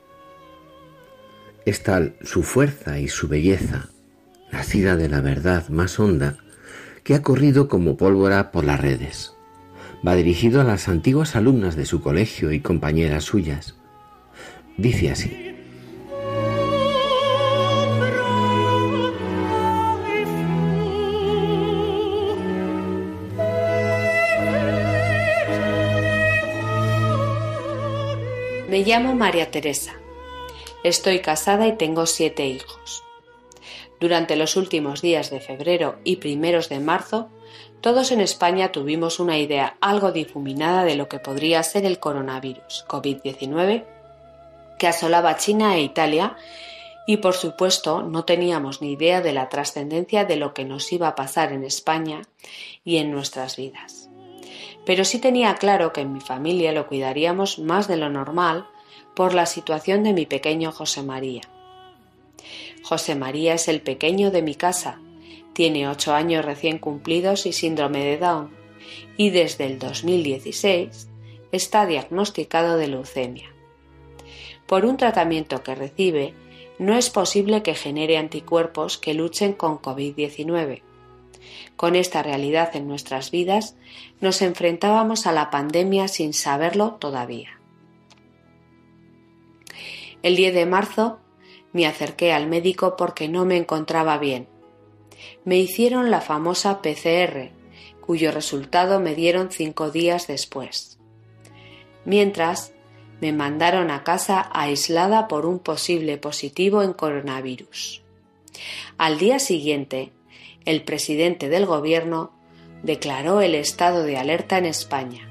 Es 1.65 1.83
tal 1.83 2.15
su 2.21 2.43
fuerza 2.43 2.99
y 2.99 3.07
su 3.07 3.27
belleza, 3.27 3.89
nacida 4.51 4.95
de 4.95 5.09
la 5.09 5.21
verdad 5.21 5.67
más 5.69 5.99
honda, 5.99 6.37
que 7.03 7.15
ha 7.15 7.21
corrido 7.21 7.67
como 7.67 7.97
pólvora 7.97 8.51
por 8.51 8.63
las 8.63 8.79
redes. 8.79 9.33
Va 10.07 10.15
dirigido 10.15 10.61
a 10.61 10.63
las 10.63 10.87
antiguas 10.87 11.35
alumnas 11.35 11.75
de 11.75 11.85
su 11.85 12.01
colegio 12.01 12.51
y 12.51 12.61
compañeras 12.61 13.25
suyas. 13.25 13.75
Dice 14.77 15.11
así. 15.11 15.48
Me 28.79 28.85
llamo 28.85 29.13
María 29.13 29.51
Teresa. 29.51 29.91
Estoy 30.85 31.19
casada 31.19 31.67
y 31.67 31.75
tengo 31.75 32.05
siete 32.05 32.47
hijos. 32.47 33.03
Durante 33.99 34.37
los 34.37 34.55
últimos 34.55 35.01
días 35.01 35.29
de 35.29 35.41
febrero 35.41 35.99
y 36.05 36.15
primeros 36.15 36.69
de 36.69 36.79
marzo, 36.79 37.27
todos 37.81 38.13
en 38.13 38.21
España 38.21 38.71
tuvimos 38.71 39.19
una 39.19 39.37
idea 39.37 39.75
algo 39.81 40.13
difuminada 40.13 40.85
de 40.85 40.95
lo 40.95 41.09
que 41.09 41.19
podría 41.19 41.61
ser 41.61 41.85
el 41.85 41.99
coronavirus 41.99 42.85
COVID-19 42.87 43.83
que 44.79 44.87
asolaba 44.87 45.35
China 45.35 45.75
e 45.75 45.81
Italia 45.81 46.37
y 47.05 47.17
por 47.17 47.33
supuesto 47.33 48.01
no 48.01 48.23
teníamos 48.23 48.81
ni 48.81 48.93
idea 48.93 49.19
de 49.19 49.33
la 49.33 49.49
trascendencia 49.49 50.23
de 50.23 50.37
lo 50.37 50.53
que 50.53 50.63
nos 50.63 50.89
iba 50.93 51.09
a 51.09 51.15
pasar 51.15 51.51
en 51.51 51.65
España 51.65 52.21
y 52.85 52.95
en 52.95 53.11
nuestras 53.11 53.57
vidas 53.57 54.08
pero 54.85 55.05
sí 55.05 55.19
tenía 55.19 55.55
claro 55.55 55.93
que 55.93 56.01
en 56.01 56.13
mi 56.13 56.21
familia 56.21 56.71
lo 56.71 56.87
cuidaríamos 56.87 57.59
más 57.59 57.87
de 57.87 57.97
lo 57.97 58.09
normal 58.09 58.67
por 59.15 59.33
la 59.33 59.45
situación 59.45 60.03
de 60.03 60.13
mi 60.13 60.25
pequeño 60.25 60.71
José 60.71 61.03
María. 61.03 61.41
José 62.83 63.15
María 63.15 63.53
es 63.53 63.67
el 63.67 63.81
pequeño 63.81 64.31
de 64.31 64.41
mi 64.41 64.55
casa, 64.55 64.99
tiene 65.53 65.87
ocho 65.87 66.13
años 66.13 66.45
recién 66.45 66.79
cumplidos 66.79 67.45
y 67.45 67.53
síndrome 67.53 68.03
de 68.03 68.17
Down, 68.17 68.49
y 69.17 69.29
desde 69.29 69.65
el 69.65 69.77
2016 69.77 71.09
está 71.51 71.85
diagnosticado 71.85 72.77
de 72.77 72.87
leucemia. 72.87 73.53
Por 74.65 74.85
un 74.85 74.97
tratamiento 74.97 75.63
que 75.63 75.75
recibe, 75.75 76.33
no 76.77 76.95
es 76.95 77.09
posible 77.09 77.61
que 77.61 77.75
genere 77.75 78.17
anticuerpos 78.17 78.97
que 78.97 79.13
luchen 79.13 79.53
con 79.53 79.79
COVID-19. 79.79 80.81
Con 81.75 81.95
esta 81.95 82.23
realidad 82.23 82.75
en 82.75 82.87
nuestras 82.87 83.31
vidas, 83.31 83.75
nos 84.21 84.41
enfrentábamos 84.41 85.27
a 85.27 85.31
la 85.31 85.49
pandemia 85.49 86.07
sin 86.07 86.33
saberlo 86.33 86.95
todavía. 86.95 87.59
El 90.21 90.35
10 90.35 90.53
de 90.53 90.65
marzo 90.65 91.19
me 91.71 91.87
acerqué 91.87 92.33
al 92.33 92.47
médico 92.47 92.95
porque 92.97 93.29
no 93.29 93.45
me 93.45 93.57
encontraba 93.57 94.17
bien. 94.17 94.47
Me 95.45 95.57
hicieron 95.57 96.11
la 96.11 96.21
famosa 96.21 96.81
PCR, 96.81 97.51
cuyo 98.01 98.31
resultado 98.31 98.99
me 98.99 99.15
dieron 99.15 99.51
cinco 99.51 99.91
días 99.91 100.27
después. 100.27 100.99
Mientras, 102.05 102.73
me 103.21 103.33
mandaron 103.33 103.91
a 103.91 104.03
casa 104.03 104.49
aislada 104.53 105.27
por 105.27 105.45
un 105.45 105.59
posible 105.59 106.17
positivo 106.17 106.81
en 106.83 106.93
coronavirus. 106.93 108.01
Al 108.97 109.19
día 109.19 109.39
siguiente, 109.39 110.11
el 110.65 110.83
presidente 110.83 111.49
del 111.49 111.65
gobierno 111.65 112.31
declaró 112.83 113.41
el 113.41 113.55
estado 113.55 114.03
de 114.03 114.17
alerta 114.17 114.57
en 114.57 114.65
España. 114.65 115.29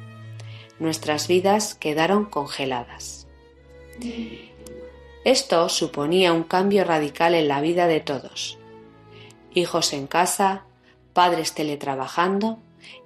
Nuestras 0.79 1.29
vidas 1.29 1.75
quedaron 1.75 2.25
congeladas. 2.25 3.27
Esto 5.25 5.69
suponía 5.69 6.33
un 6.33 6.45
cambio 6.45 6.85
radical 6.85 7.35
en 7.35 7.49
la 7.49 7.61
vida 7.61 7.87
de 7.87 8.01
todos. 8.01 8.59
Hijos 9.55 9.93
en 9.93 10.07
casa, 10.07 10.65
padres 11.13 11.55
teletrabajando 11.55 12.59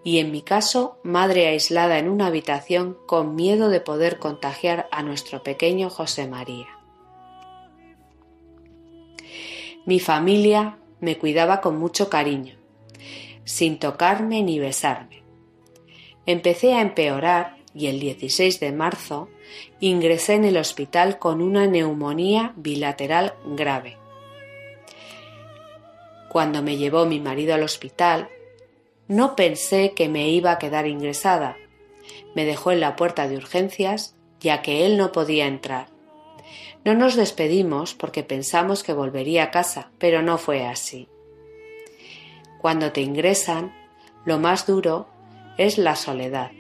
y 0.05 0.19
en 0.19 0.31
mi 0.31 0.43
caso 0.43 0.99
madre 1.03 1.49
aislada 1.49 1.99
en 1.99 2.09
una 2.09 2.27
habitación 2.27 2.97
con 3.07 3.35
miedo 3.35 3.69
de 3.69 3.81
poder 3.81 4.19
contagiar 4.19 4.89
a 4.93 5.03
nuestro 5.03 5.43
pequeño 5.43 5.89
José 5.89 6.27
María. 6.27 6.67
Mi 9.87 9.99
familia 9.99 10.79
me 11.03 11.19
cuidaba 11.19 11.61
con 11.61 11.77
mucho 11.77 12.09
cariño, 12.09 12.55
sin 13.45 13.79
tocarme 13.79 14.43
ni 14.43 14.61
besarme. 14.61 15.23
Empecé 16.27 16.75
a 16.75 16.81
empeorar 16.81 17.57
y 17.75 17.89
el 17.89 17.99
16 17.99 18.61
de 18.61 18.71
marzo 18.71 19.29
ingresé 19.81 20.35
en 20.35 20.45
el 20.45 20.57
hospital 20.57 21.19
con 21.19 21.43
una 21.43 21.67
neumonía 21.67 22.53
bilateral 22.57 23.35
grave. 23.45 23.99
Cuando 26.29 26.63
me 26.63 26.77
llevó 26.77 27.05
mi 27.05 27.19
marido 27.19 27.55
al 27.55 27.65
hospital, 27.65 28.29
no 29.09 29.35
pensé 29.35 29.95
que 29.95 30.09
me 30.09 30.31
iba 30.31 30.53
a 30.53 30.59
quedar 30.59 30.87
ingresada. 30.87 31.57
Me 32.37 32.45
dejó 32.45 32.71
en 32.71 32.81
la 32.81 32.95
puerta 32.95 33.27
de 33.27 33.37
urgencias, 33.37 34.15
ya 34.39 34.63
que 34.63 34.87
él 34.87 34.97
no 34.97 35.11
podía 35.11 35.47
entrar. 35.47 35.92
No 36.85 36.95
nos 36.95 37.17
despedimos 37.17 37.95
porque 37.95 38.23
pensamos 38.23 38.83
que 38.83 38.93
volvería 38.93 39.45
a 39.45 39.51
casa, 39.51 39.91
pero 39.99 40.23
no 40.23 40.39
fue 40.39 40.67
así. 40.67 41.09
Cuando 42.61 42.93
te 42.93 43.01
ingresan, 43.01 43.75
lo 44.25 44.39
más 44.39 44.67
duro 44.67 45.09
es 45.59 45.79
la 45.79 45.97
soledad. 45.97 46.53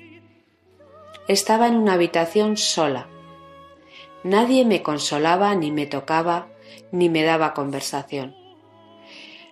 Estaba 1.29 1.68
en 1.68 1.77
una 1.77 1.92
habitación 1.92 2.57
sola. 2.57 3.07
Nadie 4.25 4.64
me 4.64 4.83
consolaba, 4.83 5.55
ni 5.55 5.71
me 5.71 5.87
tocaba, 5.87 6.49
ni 6.90 7.09
me 7.09 7.23
daba 7.23 7.55
conversación. 7.55 8.35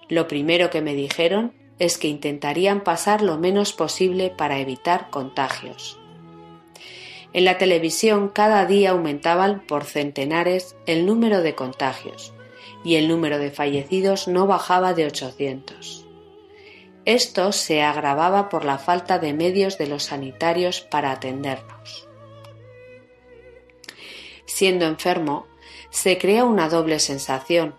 Lo 0.08 0.26
primero 0.26 0.70
que 0.70 0.82
me 0.82 0.94
dijeron 0.94 1.54
es 1.78 1.98
que 1.98 2.08
intentarían 2.08 2.82
pasar 2.82 3.22
lo 3.22 3.38
menos 3.38 3.72
posible 3.72 4.30
para 4.36 4.58
evitar 4.58 5.08
contagios. 5.10 5.99
En 7.32 7.44
la 7.44 7.58
televisión 7.58 8.28
cada 8.28 8.66
día 8.66 8.90
aumentaban 8.90 9.60
por 9.66 9.84
centenares 9.84 10.76
el 10.86 11.06
número 11.06 11.42
de 11.42 11.54
contagios 11.54 12.32
y 12.84 12.96
el 12.96 13.08
número 13.08 13.38
de 13.38 13.50
fallecidos 13.50 14.26
no 14.26 14.46
bajaba 14.46 14.94
de 14.94 15.06
800. 15.06 16.06
Esto 17.04 17.52
se 17.52 17.82
agravaba 17.82 18.48
por 18.48 18.64
la 18.64 18.78
falta 18.78 19.18
de 19.18 19.32
medios 19.32 19.78
de 19.78 19.86
los 19.86 20.04
sanitarios 20.04 20.80
para 20.80 21.12
atendernos. 21.12 22.08
Siendo 24.44 24.84
enfermo, 24.86 25.46
se 25.90 26.18
crea 26.18 26.44
una 26.44 26.68
doble 26.68 26.98
sensación 26.98 27.74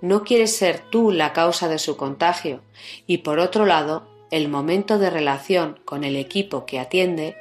no 0.00 0.22
quieres 0.22 0.56
ser 0.56 0.78
tú 0.90 1.10
la 1.10 1.32
causa 1.32 1.68
de 1.68 1.78
su 1.78 1.96
contagio 1.96 2.60
y 3.06 3.18
por 3.18 3.40
otro 3.40 3.66
lado, 3.66 4.06
el 4.30 4.48
momento 4.48 4.98
de 4.98 5.10
relación 5.10 5.80
con 5.84 6.04
el 6.04 6.14
equipo 6.14 6.66
que 6.66 6.78
atiende 6.78 7.36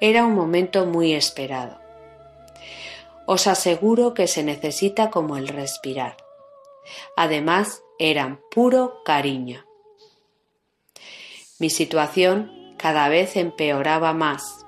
era 0.00 0.24
un 0.24 0.34
momento 0.34 0.86
muy 0.86 1.12
esperado. 1.12 1.80
Os 3.26 3.46
aseguro 3.46 4.14
que 4.14 4.26
se 4.26 4.42
necesita 4.42 5.10
como 5.10 5.36
el 5.36 5.48
respirar. 5.48 6.16
Además, 7.16 7.82
eran 7.98 8.40
puro 8.50 9.02
cariño. 9.04 9.64
Mi 11.58 11.70
situación 11.70 12.74
cada 12.78 13.08
vez 13.08 13.36
empeoraba 13.36 14.12
más. 14.12 14.64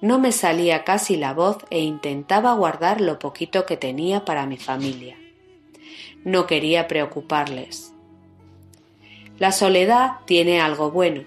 No 0.00 0.18
me 0.18 0.32
salía 0.32 0.84
casi 0.84 1.16
la 1.16 1.32
voz 1.32 1.58
e 1.70 1.80
intentaba 1.80 2.54
guardar 2.54 3.00
lo 3.00 3.18
poquito 3.18 3.66
que 3.66 3.76
tenía 3.76 4.24
para 4.24 4.46
mi 4.46 4.56
familia 4.56 5.18
no 6.24 6.46
quería 6.46 6.88
preocuparles. 6.88 7.92
La 9.38 9.52
soledad 9.52 10.20
tiene 10.24 10.60
algo 10.60 10.90
bueno. 10.90 11.24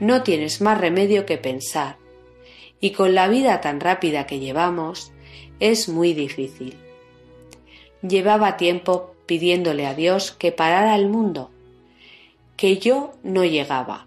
No 0.00 0.22
tienes 0.22 0.60
más 0.60 0.78
remedio 0.78 1.24
que 1.24 1.38
pensar, 1.38 1.96
y 2.80 2.90
con 2.90 3.14
la 3.14 3.28
vida 3.28 3.60
tan 3.60 3.80
rápida 3.80 4.26
que 4.26 4.38
llevamos, 4.38 5.12
es 5.58 5.88
muy 5.88 6.12
difícil. 6.12 6.76
Llevaba 8.02 8.58
tiempo 8.58 9.14
pidiéndole 9.24 9.86
a 9.86 9.94
Dios 9.94 10.32
que 10.32 10.52
parara 10.52 10.94
el 10.96 11.08
mundo, 11.08 11.50
que 12.56 12.76
yo 12.76 13.12
no 13.22 13.44
llegaba. 13.44 14.06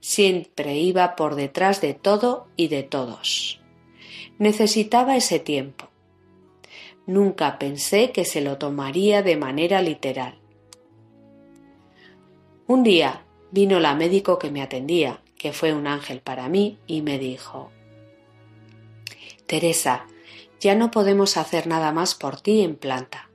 Siempre 0.00 0.76
iba 0.76 1.16
por 1.16 1.34
detrás 1.34 1.80
de 1.80 1.92
todo 1.92 2.48
y 2.56 2.68
de 2.68 2.82
todos. 2.82 3.60
Necesitaba 4.38 5.16
ese 5.16 5.38
tiempo. 5.38 5.88
Nunca 7.06 7.58
pensé 7.58 8.10
que 8.12 8.24
se 8.24 8.40
lo 8.40 8.58
tomaría 8.58 9.22
de 9.22 9.36
manera 9.36 9.82
literal. 9.82 10.38
Un 12.66 12.82
día 12.82 13.24
vino 13.50 13.80
la 13.80 13.94
médico 13.94 14.38
que 14.38 14.50
me 14.50 14.62
atendía, 14.62 15.20
que 15.36 15.52
fue 15.52 15.72
un 15.72 15.86
ángel 15.86 16.20
para 16.20 16.48
mí, 16.48 16.78
y 16.86 17.02
me 17.02 17.18
dijo 17.18 17.70
Teresa, 19.46 20.06
ya 20.60 20.74
no 20.74 20.90
podemos 20.90 21.36
hacer 21.36 21.66
nada 21.66 21.90
más 21.92 22.14
por 22.14 22.40
ti 22.40 22.62
en 22.62 22.76
planta. 22.76 23.30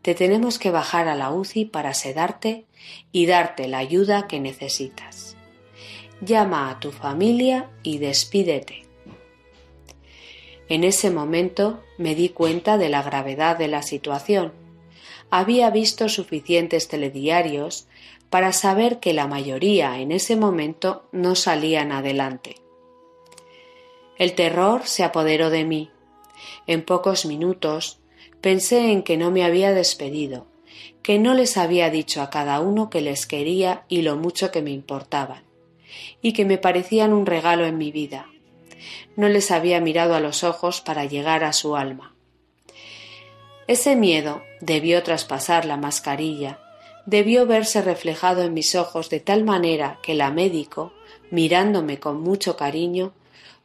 Te 0.00 0.14
tenemos 0.14 0.58
que 0.58 0.70
bajar 0.70 1.08
a 1.08 1.14
la 1.14 1.30
UCI 1.30 1.66
para 1.66 1.94
sedarte 1.94 2.66
y 3.12 3.26
darte 3.26 3.68
la 3.68 3.78
ayuda 3.78 4.26
que 4.26 4.40
necesitas. 4.40 5.36
Llama 6.20 6.70
a 6.70 6.80
tu 6.80 6.90
familia 6.90 7.70
y 7.82 7.98
despídete. 7.98 8.86
En 10.68 10.84
ese 10.84 11.10
momento 11.10 11.82
me 11.98 12.14
di 12.14 12.30
cuenta 12.30 12.78
de 12.78 12.88
la 12.88 13.02
gravedad 13.02 13.58
de 13.58 13.68
la 13.68 13.82
situación. 13.82 14.52
Había 15.30 15.68
visto 15.70 16.08
suficientes 16.08 16.88
telediarios 16.88 17.88
para 18.32 18.52
saber 18.52 18.98
que 18.98 19.12
la 19.12 19.28
mayoría 19.28 20.00
en 20.00 20.10
ese 20.10 20.34
momento 20.34 21.04
no 21.12 21.36
salían 21.36 21.92
adelante. 21.92 22.56
El 24.18 24.34
terror 24.34 24.82
se 24.86 25.04
apoderó 25.04 25.50
de 25.50 25.64
mí. 25.64 25.90
En 26.66 26.82
pocos 26.82 27.26
minutos 27.26 28.00
pensé 28.40 28.90
en 28.90 29.04
que 29.04 29.16
no 29.16 29.30
me 29.30 29.44
había 29.44 29.72
despedido, 29.72 30.46
que 31.04 31.20
no 31.20 31.34
les 31.34 31.56
había 31.56 31.90
dicho 31.90 32.22
a 32.22 32.30
cada 32.30 32.58
uno 32.58 32.90
que 32.90 33.02
les 33.02 33.26
quería 33.26 33.84
y 33.88 34.02
lo 34.02 34.16
mucho 34.16 34.50
que 34.50 34.62
me 34.62 34.72
importaban, 34.72 35.44
y 36.20 36.32
que 36.32 36.44
me 36.44 36.58
parecían 36.58 37.12
un 37.12 37.26
regalo 37.26 37.66
en 37.66 37.78
mi 37.78 37.92
vida 37.92 38.26
no 39.16 39.28
les 39.28 39.50
había 39.50 39.80
mirado 39.80 40.14
a 40.14 40.20
los 40.20 40.44
ojos 40.44 40.80
para 40.80 41.04
llegar 41.04 41.44
a 41.44 41.52
su 41.52 41.76
alma. 41.76 42.14
Ese 43.66 43.96
miedo 43.96 44.42
debió 44.60 45.02
traspasar 45.02 45.64
la 45.64 45.76
mascarilla, 45.76 46.58
debió 47.06 47.46
verse 47.46 47.82
reflejado 47.82 48.42
en 48.42 48.54
mis 48.54 48.74
ojos 48.74 49.10
de 49.10 49.20
tal 49.20 49.44
manera 49.44 49.98
que 50.02 50.14
la 50.14 50.30
médico, 50.30 50.92
mirándome 51.30 51.98
con 51.98 52.20
mucho 52.20 52.56
cariño, 52.56 53.12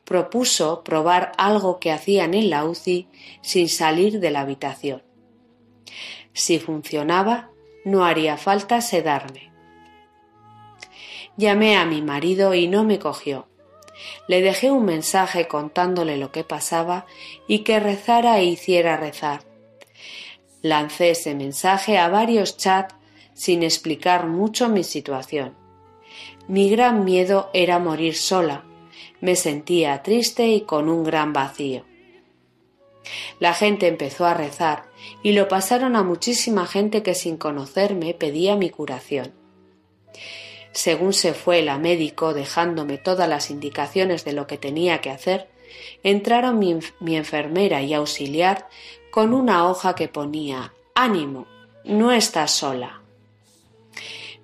propuso 0.05 0.83
probar 0.83 1.33
algo 1.37 1.79
que 1.79 1.91
hacían 1.91 2.33
en 2.33 2.49
la 2.49 2.65
UCI 2.65 3.07
sin 3.41 3.67
salir 3.67 4.19
de 4.19 4.31
la 4.31 4.41
habitación. 4.41 5.03
Si 6.33 6.59
funcionaba, 6.59 7.49
no 7.83 8.05
haría 8.05 8.37
falta 8.37 8.81
sedarme. 8.81 9.51
Llamé 11.35 11.77
a 11.77 11.85
mi 11.85 12.01
marido 12.01 12.53
y 12.53 12.67
no 12.67 12.83
me 12.83 12.99
cogió. 12.99 13.47
Le 14.27 14.41
dejé 14.41 14.71
un 14.71 14.85
mensaje 14.85 15.47
contándole 15.47 16.17
lo 16.17 16.31
que 16.31 16.43
pasaba 16.43 17.05
y 17.47 17.59
que 17.59 17.79
rezara 17.79 18.39
e 18.39 18.45
hiciera 18.45 18.97
rezar. 18.97 19.41
Lancé 20.61 21.11
ese 21.11 21.35
mensaje 21.35 21.97
a 21.97 22.07
varios 22.09 22.57
chats 22.57 22.96
sin 23.37 23.61
explicar 23.61 24.27
mucho 24.27 24.67
mi 24.67 24.83
situación. 24.83 25.53
Mi 26.47 26.69
gran 26.69 27.05
miedo 27.05 27.49
era 27.53 27.79
morir 27.79 28.15
sola, 28.15 28.63
Me 29.19 29.35
sentía 29.35 30.03
triste 30.03 30.47
y 30.47 30.61
con 30.61 30.89
un 30.89 31.03
gran 31.03 31.33
vacío. 31.33 31.83
La 33.39 33.53
gente 33.53 33.87
empezó 33.87 34.25
a 34.25 34.33
rezar 34.33 34.83
y 35.23 35.31
lo 35.31 35.47
pasaron 35.47 35.95
a 35.95 36.03
muchísima 36.03 36.67
gente 36.67 37.01
que 37.01 37.15
sin 37.15 37.37
conocerme 37.37 38.13
pedía 38.13 38.55
mi 38.55 38.69
curación. 38.69 39.33
Según 40.71 41.13
se 41.13 41.33
fue 41.33 41.63
la 41.63 41.79
médico 41.79 42.33
dejándome 42.33 42.97
todas 42.97 43.27
las 43.27 43.49
indicaciones 43.49 44.23
de 44.23 44.33
lo 44.33 44.45
que 44.45 44.57
tenía 44.57 45.01
que 45.01 45.09
hacer, 45.09 45.47
entraron 46.03 46.59
mi, 46.59 46.77
mi 46.99 47.15
enfermera 47.15 47.81
y 47.81 47.93
auxiliar 47.93 48.67
con 49.09 49.33
una 49.33 49.67
hoja 49.67 49.95
que 49.95 50.07
ponía 50.07 50.73
Ánimo, 50.93 51.47
no 51.83 52.11
estás 52.11 52.51
sola. 52.51 53.01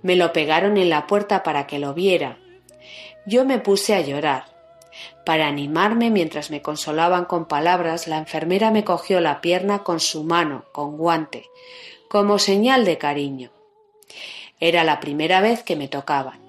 Me 0.04 0.16
lo 0.16 0.34
pegaron 0.34 0.78
en 0.78 0.90
la 0.90 1.08
puerta 1.08 1.42
para 1.42 1.66
que 1.66 1.80
lo 1.80 1.94
viera. 1.94 2.38
Yo 3.26 3.46
me 3.46 3.58
puse 3.58 3.96
a 3.96 4.02
llorar. 4.02 4.46
Para 5.26 5.48
animarme 5.48 6.10
mientras 6.10 6.52
me 6.52 6.62
consolaban 6.62 7.26
con 7.26 7.46
palabras, 7.46 8.08
la 8.08 8.18
enfermera 8.18 8.70
me 8.70 8.84
cogió 8.84 9.22
la 9.22 9.42
pierna 9.42 9.84
con 9.84 10.00
su 10.00 10.24
mano, 10.24 10.66
con 10.72 10.98
guante, 10.98 11.50
como 12.10 12.38
señal 12.38 12.86
de 12.86 12.98
cariño. 12.98 13.52
Era 14.60 14.84
la 14.84 15.00
primera 15.00 15.42
vez 15.42 15.64
que 15.64 15.76
me 15.76 15.88
tocaban. 15.88 16.42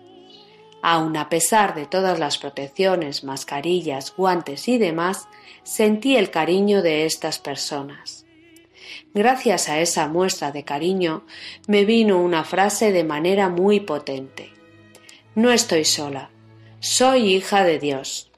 Aun 0.83 1.17
a 1.17 1.31
pesar 1.31 1.75
de 1.75 1.87
todas 1.87 2.19
las 2.19 2.37
protecciones, 2.37 3.25
mascarillas, 3.25 4.15
guantes 4.15 4.69
y 4.69 4.77
demás, 4.77 5.29
sentí 5.63 6.17
el 6.17 6.31
cariño 6.31 6.83
de 6.83 7.07
estas 7.07 7.39
personas. 7.39 8.24
Gracias 9.15 9.69
a 9.69 9.81
esa 9.81 10.09
muestra 10.09 10.51
de 10.51 10.65
cariño 10.65 11.25
me 11.69 11.85
vino 11.85 12.21
una 12.21 12.43
frase 12.43 12.91
de 12.91 13.05
manera 13.05 13.49
muy 13.49 13.79
potente. 13.79 14.53
No 15.37 15.53
estoy 15.53 15.85
sola, 15.85 16.31
soy 16.81 17.35
hija 17.35 17.63
de 17.63 17.79
Dios. 17.79 18.33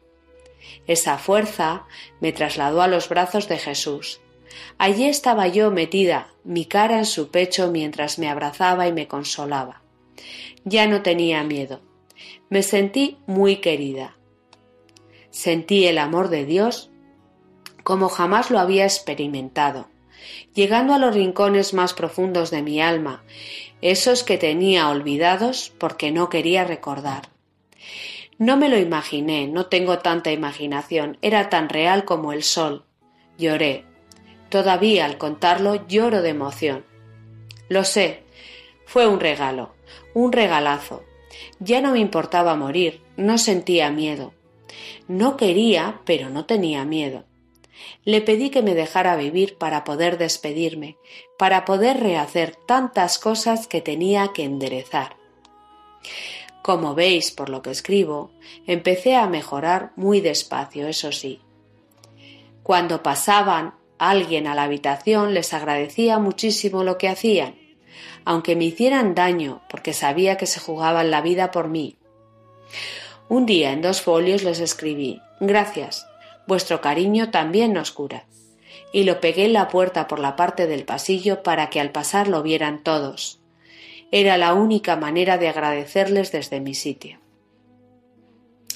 Esa 0.86 1.16
fuerza 1.16 1.86
me 2.20 2.32
trasladó 2.32 2.82
a 2.82 2.88
los 2.88 3.08
brazos 3.08 3.48
de 3.48 3.58
Jesús. 3.58 4.20
Allí 4.76 5.06
estaba 5.06 5.48
yo 5.48 5.70
metida, 5.70 6.28
mi 6.44 6.66
cara 6.66 6.98
en 6.98 7.06
su 7.06 7.30
pecho 7.30 7.70
mientras 7.70 8.18
me 8.18 8.28
abrazaba 8.28 8.86
y 8.86 8.92
me 8.92 9.08
consolaba. 9.08 9.82
Ya 10.64 10.86
no 10.86 11.02
tenía 11.02 11.42
miedo. 11.42 11.80
Me 12.50 12.62
sentí 12.62 13.18
muy 13.26 13.56
querida. 13.56 14.16
Sentí 15.30 15.86
el 15.86 15.98
amor 15.98 16.28
de 16.28 16.44
Dios 16.44 16.90
como 17.82 18.08
jamás 18.08 18.50
lo 18.50 18.58
había 18.58 18.84
experimentado, 18.84 19.88
llegando 20.54 20.94
a 20.94 20.98
los 20.98 21.14
rincones 21.14 21.74
más 21.74 21.94
profundos 21.94 22.50
de 22.50 22.62
mi 22.62 22.80
alma, 22.80 23.22
esos 23.82 24.22
que 24.22 24.38
tenía 24.38 24.88
olvidados 24.88 25.72
porque 25.78 26.10
no 26.10 26.28
quería 26.28 26.64
recordar. 26.64 27.28
No 28.38 28.56
me 28.56 28.68
lo 28.68 28.78
imaginé, 28.78 29.48
no 29.48 29.66
tengo 29.66 29.98
tanta 29.98 30.30
imaginación, 30.30 31.16
era 31.22 31.48
tan 31.48 31.68
real 31.68 32.04
como 32.04 32.32
el 32.32 32.42
sol. 32.42 32.84
Lloré. 33.38 33.84
Todavía 34.50 35.04
al 35.04 35.18
contarlo 35.18 35.86
lloro 35.86 36.22
de 36.22 36.30
emoción. 36.30 36.84
Lo 37.68 37.84
sé, 37.84 38.24
fue 38.84 39.06
un 39.06 39.20
regalo, 39.20 39.74
un 40.14 40.32
regalazo. 40.32 41.02
Ya 41.58 41.80
no 41.80 41.92
me 41.92 41.98
importaba 41.98 42.54
morir, 42.54 43.02
no 43.16 43.38
sentía 43.38 43.90
miedo. 43.90 44.34
No 45.08 45.36
quería, 45.36 46.00
pero 46.04 46.30
no 46.30 46.44
tenía 46.44 46.84
miedo. 46.84 47.24
Le 48.04 48.20
pedí 48.20 48.50
que 48.50 48.62
me 48.62 48.74
dejara 48.74 49.16
vivir 49.16 49.56
para 49.58 49.84
poder 49.84 50.18
despedirme, 50.18 50.96
para 51.38 51.64
poder 51.64 52.00
rehacer 52.00 52.56
tantas 52.66 53.18
cosas 53.18 53.66
que 53.66 53.80
tenía 53.80 54.32
que 54.34 54.44
enderezar. 54.44 55.16
Como 56.62 56.94
veis 56.94 57.30
por 57.30 57.48
lo 57.48 57.62
que 57.62 57.70
escribo, 57.70 58.30
empecé 58.66 59.14
a 59.14 59.26
mejorar 59.26 59.92
muy 59.96 60.20
despacio, 60.20 60.88
eso 60.88 61.12
sí. 61.12 61.40
Cuando 62.62 63.02
pasaban 63.02 63.74
alguien 63.98 64.46
a 64.46 64.54
la 64.54 64.64
habitación 64.64 65.34
les 65.34 65.54
agradecía 65.54 66.18
muchísimo 66.18 66.82
lo 66.82 66.98
que 66.98 67.08
hacían, 67.08 67.54
aunque 68.24 68.56
me 68.56 68.64
hicieran 68.64 69.14
daño 69.14 69.62
porque 69.70 69.92
sabía 69.92 70.36
que 70.36 70.46
se 70.46 70.60
jugaban 70.60 71.10
la 71.10 71.20
vida 71.20 71.50
por 71.52 71.68
mí. 71.68 71.96
Un 73.28 73.46
día 73.46 73.72
en 73.72 73.82
dos 73.82 74.02
folios 74.02 74.42
les 74.42 74.60
escribí 74.60 75.20
Gracias, 75.38 76.06
vuestro 76.46 76.80
cariño 76.80 77.30
también 77.30 77.72
nos 77.72 77.92
cura. 77.92 78.26
Y 78.92 79.04
lo 79.04 79.20
pegué 79.20 79.46
en 79.46 79.52
la 79.52 79.68
puerta 79.68 80.06
por 80.06 80.18
la 80.18 80.37
parte 80.37 80.66
del 80.66 80.85
pasillo 80.85 81.42
para 81.42 81.70
que 81.70 81.80
al 81.80 81.90
pasar 81.90 82.28
lo 82.28 82.42
vieran 82.42 82.82
todos. 82.82 83.40
Era 84.11 84.37
la 84.37 84.54
única 84.54 84.96
manera 84.96 85.38
de 85.38 85.48
agradecerles 85.48 86.32
desde 86.32 86.61
mi 86.61 86.74
sitio. 86.74 87.18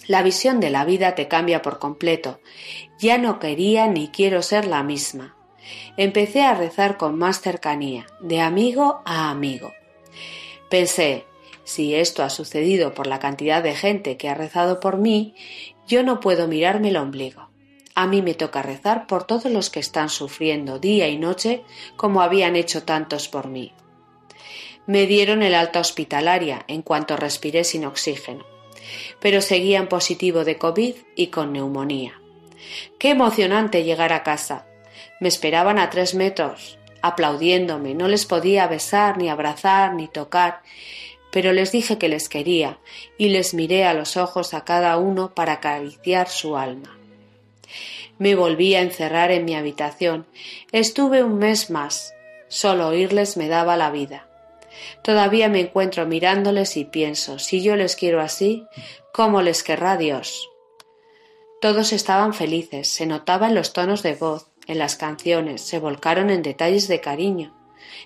La 0.06 0.22
visión 0.22 0.58
de 0.58 0.70
la 0.70 0.84
vida 0.84 1.14
te 1.14 1.28
cambia 1.28 1.62
por 1.62 1.78
completo. 1.78 2.40
Ya 2.98 3.16
no 3.16 3.38
quería 3.38 3.86
ni 3.86 4.08
quiero 4.08 4.42
ser 4.42 4.66
la 4.66 4.82
misma. 4.82 5.36
Empecé 5.96 6.42
a 6.42 6.54
rezar 6.54 6.96
con 6.96 7.16
más 7.16 7.40
cercanía, 7.40 8.06
de 8.20 8.40
amigo 8.40 9.02
a 9.04 9.30
amigo. 9.30 9.72
Pensé, 10.68 11.26
si 11.62 11.94
esto 11.94 12.24
ha 12.24 12.30
sucedido 12.30 12.94
por 12.94 13.06
la 13.06 13.20
cantidad 13.20 13.62
de 13.62 13.76
gente 13.76 14.16
que 14.16 14.28
ha 14.28 14.34
rezado 14.34 14.80
por 14.80 14.96
mí, 14.96 15.34
yo 15.86 16.02
no 16.02 16.18
puedo 16.18 16.48
mirarme 16.48 16.88
el 16.88 16.96
ombligo. 16.96 17.49
A 18.00 18.06
mí 18.06 18.22
me 18.22 18.32
toca 18.32 18.62
rezar 18.62 19.06
por 19.06 19.24
todos 19.24 19.52
los 19.52 19.68
que 19.68 19.78
están 19.78 20.08
sufriendo 20.08 20.78
día 20.78 21.08
y 21.08 21.18
noche 21.18 21.64
como 21.96 22.22
habían 22.22 22.56
hecho 22.56 22.84
tantos 22.84 23.28
por 23.28 23.48
mí. 23.48 23.74
Me 24.86 25.04
dieron 25.04 25.42
el 25.42 25.54
alta 25.54 25.80
hospitalaria 25.80 26.64
en 26.66 26.80
cuanto 26.80 27.18
respiré 27.18 27.62
sin 27.62 27.84
oxígeno, 27.84 28.46
pero 29.20 29.42
seguía 29.42 29.80
en 29.80 29.86
positivo 29.86 30.44
de 30.44 30.56
COVID 30.56 30.94
y 31.14 31.26
con 31.26 31.52
neumonía. 31.52 32.18
Qué 32.98 33.10
emocionante 33.10 33.84
llegar 33.84 34.14
a 34.14 34.22
casa. 34.22 34.64
Me 35.20 35.28
esperaban 35.28 35.78
a 35.78 35.90
tres 35.90 36.14
metros, 36.14 36.78
aplaudiéndome. 37.02 37.94
No 37.94 38.08
les 38.08 38.24
podía 38.24 38.66
besar, 38.66 39.18
ni 39.18 39.28
abrazar, 39.28 39.92
ni 39.92 40.08
tocar, 40.08 40.62
pero 41.30 41.52
les 41.52 41.70
dije 41.70 41.98
que 41.98 42.08
les 42.08 42.30
quería 42.30 42.78
y 43.18 43.28
les 43.28 43.52
miré 43.52 43.84
a 43.84 43.92
los 43.92 44.16
ojos 44.16 44.54
a 44.54 44.64
cada 44.64 44.96
uno 44.96 45.34
para 45.34 45.52
acariciar 45.52 46.30
su 46.30 46.56
alma. 46.56 46.96
Me 48.20 48.34
volví 48.34 48.74
a 48.74 48.82
encerrar 48.82 49.30
en 49.30 49.46
mi 49.46 49.54
habitación. 49.54 50.26
Estuve 50.72 51.24
un 51.24 51.38
mes 51.38 51.70
más. 51.70 52.12
Solo 52.48 52.88
oírles 52.88 53.38
me 53.38 53.48
daba 53.48 53.78
la 53.78 53.90
vida. 53.90 54.28
Todavía 55.02 55.48
me 55.48 55.60
encuentro 55.60 56.04
mirándoles 56.06 56.76
y 56.76 56.84
pienso, 56.84 57.38
si 57.38 57.62
yo 57.62 57.76
les 57.76 57.96
quiero 57.96 58.20
así, 58.20 58.66
¿cómo 59.14 59.40
les 59.40 59.62
querrá 59.62 59.96
Dios? 59.96 60.50
Todos 61.62 61.94
estaban 61.94 62.34
felices, 62.34 62.88
se 62.88 63.06
notaba 63.06 63.48
en 63.48 63.54
los 63.54 63.72
tonos 63.72 64.02
de 64.02 64.14
voz, 64.16 64.48
en 64.66 64.78
las 64.78 64.96
canciones, 64.96 65.62
se 65.62 65.78
volcaron 65.78 66.28
en 66.28 66.42
detalles 66.42 66.88
de 66.88 67.00
cariño. 67.00 67.56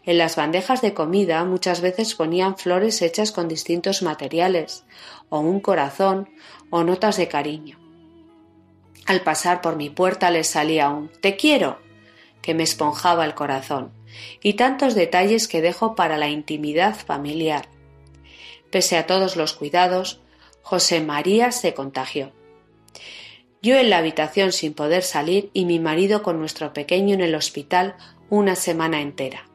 En 0.04 0.16
las 0.16 0.36
bandejas 0.36 0.80
de 0.80 0.94
comida 0.94 1.44
muchas 1.44 1.80
veces 1.80 2.14
ponían 2.14 2.56
flores 2.56 3.02
hechas 3.02 3.32
con 3.32 3.48
distintos 3.48 4.02
materiales, 4.02 4.84
o 5.28 5.40
un 5.40 5.58
corazón, 5.58 6.30
o 6.70 6.84
notas 6.84 7.16
de 7.16 7.26
cariño. 7.26 7.83
Al 9.06 9.20
pasar 9.20 9.60
por 9.60 9.76
mi 9.76 9.90
puerta 9.90 10.30
les 10.30 10.48
salía 10.48 10.88
un 10.88 11.08
Te 11.08 11.36
quiero, 11.36 11.78
que 12.40 12.54
me 12.54 12.62
esponjaba 12.62 13.24
el 13.24 13.34
corazón 13.34 13.92
y 14.42 14.54
tantos 14.54 14.94
detalles 14.94 15.48
que 15.48 15.60
dejo 15.60 15.94
para 15.94 16.16
la 16.16 16.28
intimidad 16.28 16.94
familiar. 16.94 17.68
Pese 18.70 18.96
a 18.96 19.06
todos 19.06 19.36
los 19.36 19.54
cuidados, 19.54 20.20
José 20.62 21.00
María 21.00 21.52
se 21.52 21.74
contagió. 21.74 22.32
Yo 23.62 23.76
en 23.76 23.90
la 23.90 23.98
habitación 23.98 24.52
sin 24.52 24.74
poder 24.74 25.02
salir 25.02 25.50
y 25.52 25.64
mi 25.64 25.78
marido 25.78 26.22
con 26.22 26.38
nuestro 26.38 26.72
pequeño 26.72 27.14
en 27.14 27.22
el 27.22 27.34
hospital 27.34 27.96
una 28.30 28.56
semana 28.56 29.00
entera. 29.00 29.48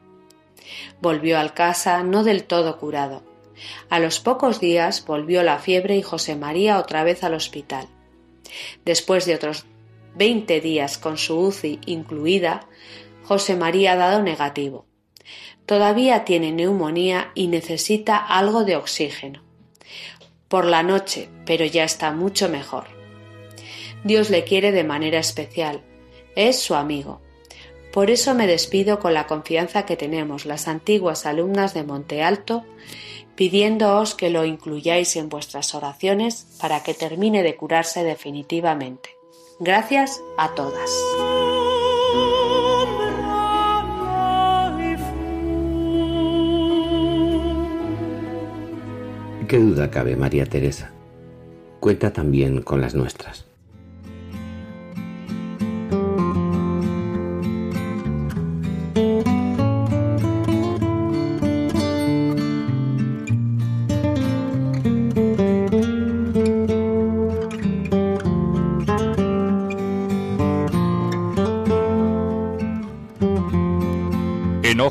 Volvió 1.00 1.38
al 1.38 1.54
casa 1.54 2.02
no 2.02 2.24
del 2.24 2.44
todo 2.44 2.78
curado. 2.78 3.22
A 3.88 3.98
los 4.00 4.20
pocos 4.20 4.60
días 4.60 5.04
volvió 5.04 5.42
la 5.42 5.58
fiebre 5.58 5.96
y 5.96 6.02
José 6.02 6.34
María 6.34 6.78
otra 6.78 7.04
vez 7.04 7.22
al 7.24 7.34
hospital. 7.34 7.88
Después 8.84 9.26
de 9.26 9.34
otros 9.34 9.66
veinte 10.14 10.60
días 10.60 10.98
con 10.98 11.18
su 11.18 11.38
UCI 11.38 11.80
incluida, 11.86 12.68
José 13.24 13.56
María 13.56 13.92
ha 13.92 13.96
dado 13.96 14.22
negativo. 14.22 14.86
Todavía 15.66 16.24
tiene 16.24 16.50
neumonía 16.52 17.30
y 17.34 17.46
necesita 17.46 18.16
algo 18.16 18.64
de 18.64 18.76
oxígeno. 18.76 19.42
Por 20.48 20.64
la 20.64 20.82
noche, 20.82 21.28
pero 21.46 21.64
ya 21.64 21.84
está 21.84 22.10
mucho 22.10 22.48
mejor. 22.48 22.86
Dios 24.02 24.30
le 24.30 24.44
quiere 24.44 24.72
de 24.72 24.82
manera 24.82 25.20
especial. 25.20 25.82
Es 26.34 26.58
su 26.58 26.74
amigo. 26.74 27.20
Por 27.92 28.10
eso 28.10 28.34
me 28.34 28.46
despido 28.46 28.98
con 28.98 29.14
la 29.14 29.26
confianza 29.26 29.84
que 29.84 29.96
tenemos 29.96 30.46
las 30.46 30.68
antiguas 30.68 31.26
alumnas 31.26 31.74
de 31.74 31.82
Monte 31.82 32.22
Alto, 32.22 32.64
pidiéndoos 33.40 34.14
que 34.14 34.28
lo 34.28 34.44
incluyáis 34.44 35.16
en 35.16 35.30
vuestras 35.30 35.74
oraciones 35.74 36.46
para 36.60 36.82
que 36.82 36.92
termine 36.92 37.42
de 37.42 37.56
curarse 37.56 38.04
definitivamente. 38.04 39.16
Gracias 39.58 40.20
a 40.36 40.54
todas. 40.54 40.90
qué 49.48 49.58
duda 49.58 49.90
cabe, 49.90 50.16
María 50.16 50.44
Teresa. 50.44 50.92
cuenta 51.80 52.12
también 52.12 52.60
con 52.60 52.82
las 52.82 52.94
nuestras. 52.94 53.49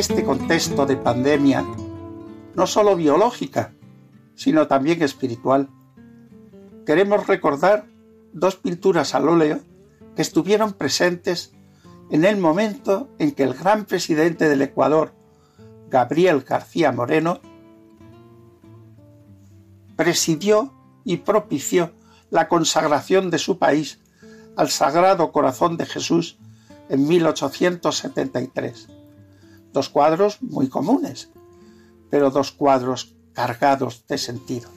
Este 0.00 0.24
contexto 0.24 0.86
de 0.86 0.96
pandemia, 0.96 1.62
no 2.54 2.66
solo 2.66 2.96
biológica, 2.96 3.74
sino 4.34 4.66
también 4.66 5.02
espiritual. 5.02 5.68
Queremos 6.86 7.26
recordar 7.26 7.84
dos 8.32 8.56
pinturas 8.56 9.14
al 9.14 9.28
óleo 9.28 9.60
que 10.16 10.22
estuvieron 10.22 10.72
presentes 10.72 11.52
en 12.10 12.24
el 12.24 12.38
momento 12.38 13.10
en 13.18 13.32
que 13.32 13.42
el 13.42 13.52
gran 13.52 13.84
presidente 13.84 14.48
del 14.48 14.62
Ecuador, 14.62 15.12
Gabriel 15.90 16.40
García 16.48 16.92
Moreno, 16.92 17.40
presidió 19.96 20.72
y 21.04 21.18
propició 21.18 21.92
la 22.30 22.48
consagración 22.48 23.28
de 23.28 23.38
su 23.38 23.58
país 23.58 24.00
al 24.56 24.70
Sagrado 24.70 25.30
Corazón 25.30 25.76
de 25.76 25.84
Jesús 25.84 26.38
en 26.88 27.06
1873 27.06 28.99
dos 29.72 29.88
cuadros 29.88 30.42
muy 30.42 30.68
comunes, 30.68 31.30
pero 32.10 32.30
dos 32.30 32.52
cuadros 32.52 33.14
cargados 33.32 34.06
de 34.06 34.18
sentido. 34.18 34.68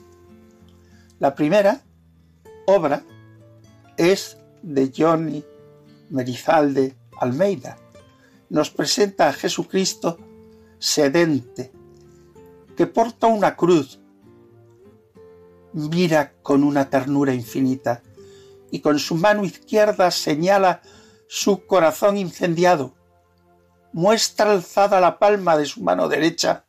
La 1.18 1.34
primera 1.34 1.82
obra 2.66 3.04
es 3.96 4.36
de 4.62 4.92
Johnny 4.96 5.44
Merizalde 6.10 6.96
Almeida. 7.18 7.76
Nos 8.50 8.70
presenta 8.70 9.28
a 9.28 9.32
Jesucristo 9.32 10.18
sedente, 10.78 11.72
que 12.76 12.86
porta 12.86 13.26
una 13.26 13.56
cruz, 13.56 14.00
mira 15.72 16.34
con 16.42 16.62
una 16.62 16.88
ternura 16.88 17.34
infinita 17.34 18.02
y 18.70 18.80
con 18.80 18.98
su 18.98 19.16
mano 19.16 19.44
izquierda 19.44 20.10
señala 20.10 20.82
su 21.26 21.66
corazón 21.66 22.16
incendiado 22.16 22.94
muestra 23.94 24.50
alzada 24.50 25.00
la 25.00 25.20
palma 25.20 25.56
de 25.56 25.66
su 25.66 25.80
mano 25.80 26.08
derecha 26.08 26.64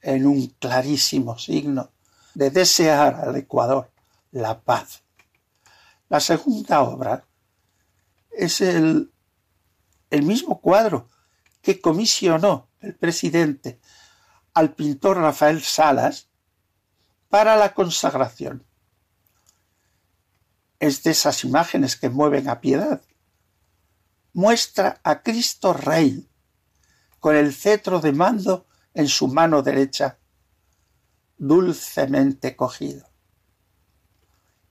en 0.00 0.26
un 0.26 0.46
clarísimo 0.58 1.38
signo 1.38 1.92
de 2.32 2.50
desear 2.50 3.16
al 3.16 3.36
Ecuador 3.36 3.92
la 4.30 4.58
paz. 4.58 5.02
La 6.08 6.20
segunda 6.20 6.80
obra 6.80 7.26
es 8.30 8.62
el, 8.62 9.12
el 10.08 10.22
mismo 10.22 10.62
cuadro 10.62 11.10
que 11.60 11.78
comisionó 11.78 12.70
el 12.80 12.94
presidente 12.94 13.78
al 14.54 14.74
pintor 14.74 15.18
Rafael 15.18 15.62
Salas 15.62 16.30
para 17.28 17.54
la 17.56 17.74
consagración. 17.74 18.64
Es 20.80 21.02
de 21.02 21.10
esas 21.10 21.44
imágenes 21.44 21.96
que 21.96 22.08
mueven 22.08 22.48
a 22.48 22.62
piedad 22.62 23.02
muestra 24.38 25.00
a 25.02 25.20
Cristo 25.20 25.72
Rey, 25.72 26.30
con 27.18 27.34
el 27.34 27.52
cetro 27.52 27.98
de 27.98 28.12
mando 28.12 28.68
en 28.94 29.08
su 29.08 29.26
mano 29.26 29.62
derecha, 29.62 30.20
dulcemente 31.36 32.54
cogido. 32.54 33.08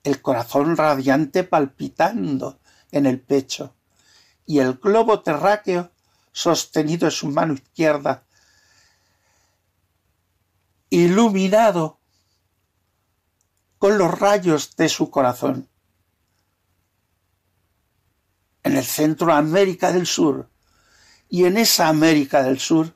El 0.03 0.21
corazón 0.21 0.77
radiante 0.77 1.43
palpitando 1.43 2.61
en 2.91 3.07
el 3.07 3.19
pecho 3.19 3.75
y 4.45 4.59
el 4.59 4.75
globo 4.75 5.19
terráqueo 5.21 5.91
sostenido 6.31 7.05
en 7.05 7.11
su 7.11 7.27
mano 7.27 7.53
izquierda, 7.53 8.23
iluminado 10.89 11.99
con 13.77 13.97
los 13.97 14.17
rayos 14.17 14.77
de 14.77 14.87
su 14.87 15.11
corazón 15.11 15.67
en 18.67 18.77
el 18.77 18.83
centro 18.83 19.33
América 19.33 19.91
del 19.91 20.05
Sur 20.05 20.49
y 21.29 21.45
en 21.45 21.57
esa 21.57 21.87
América 21.87 22.43
del 22.43 22.59
Sur 22.59 22.93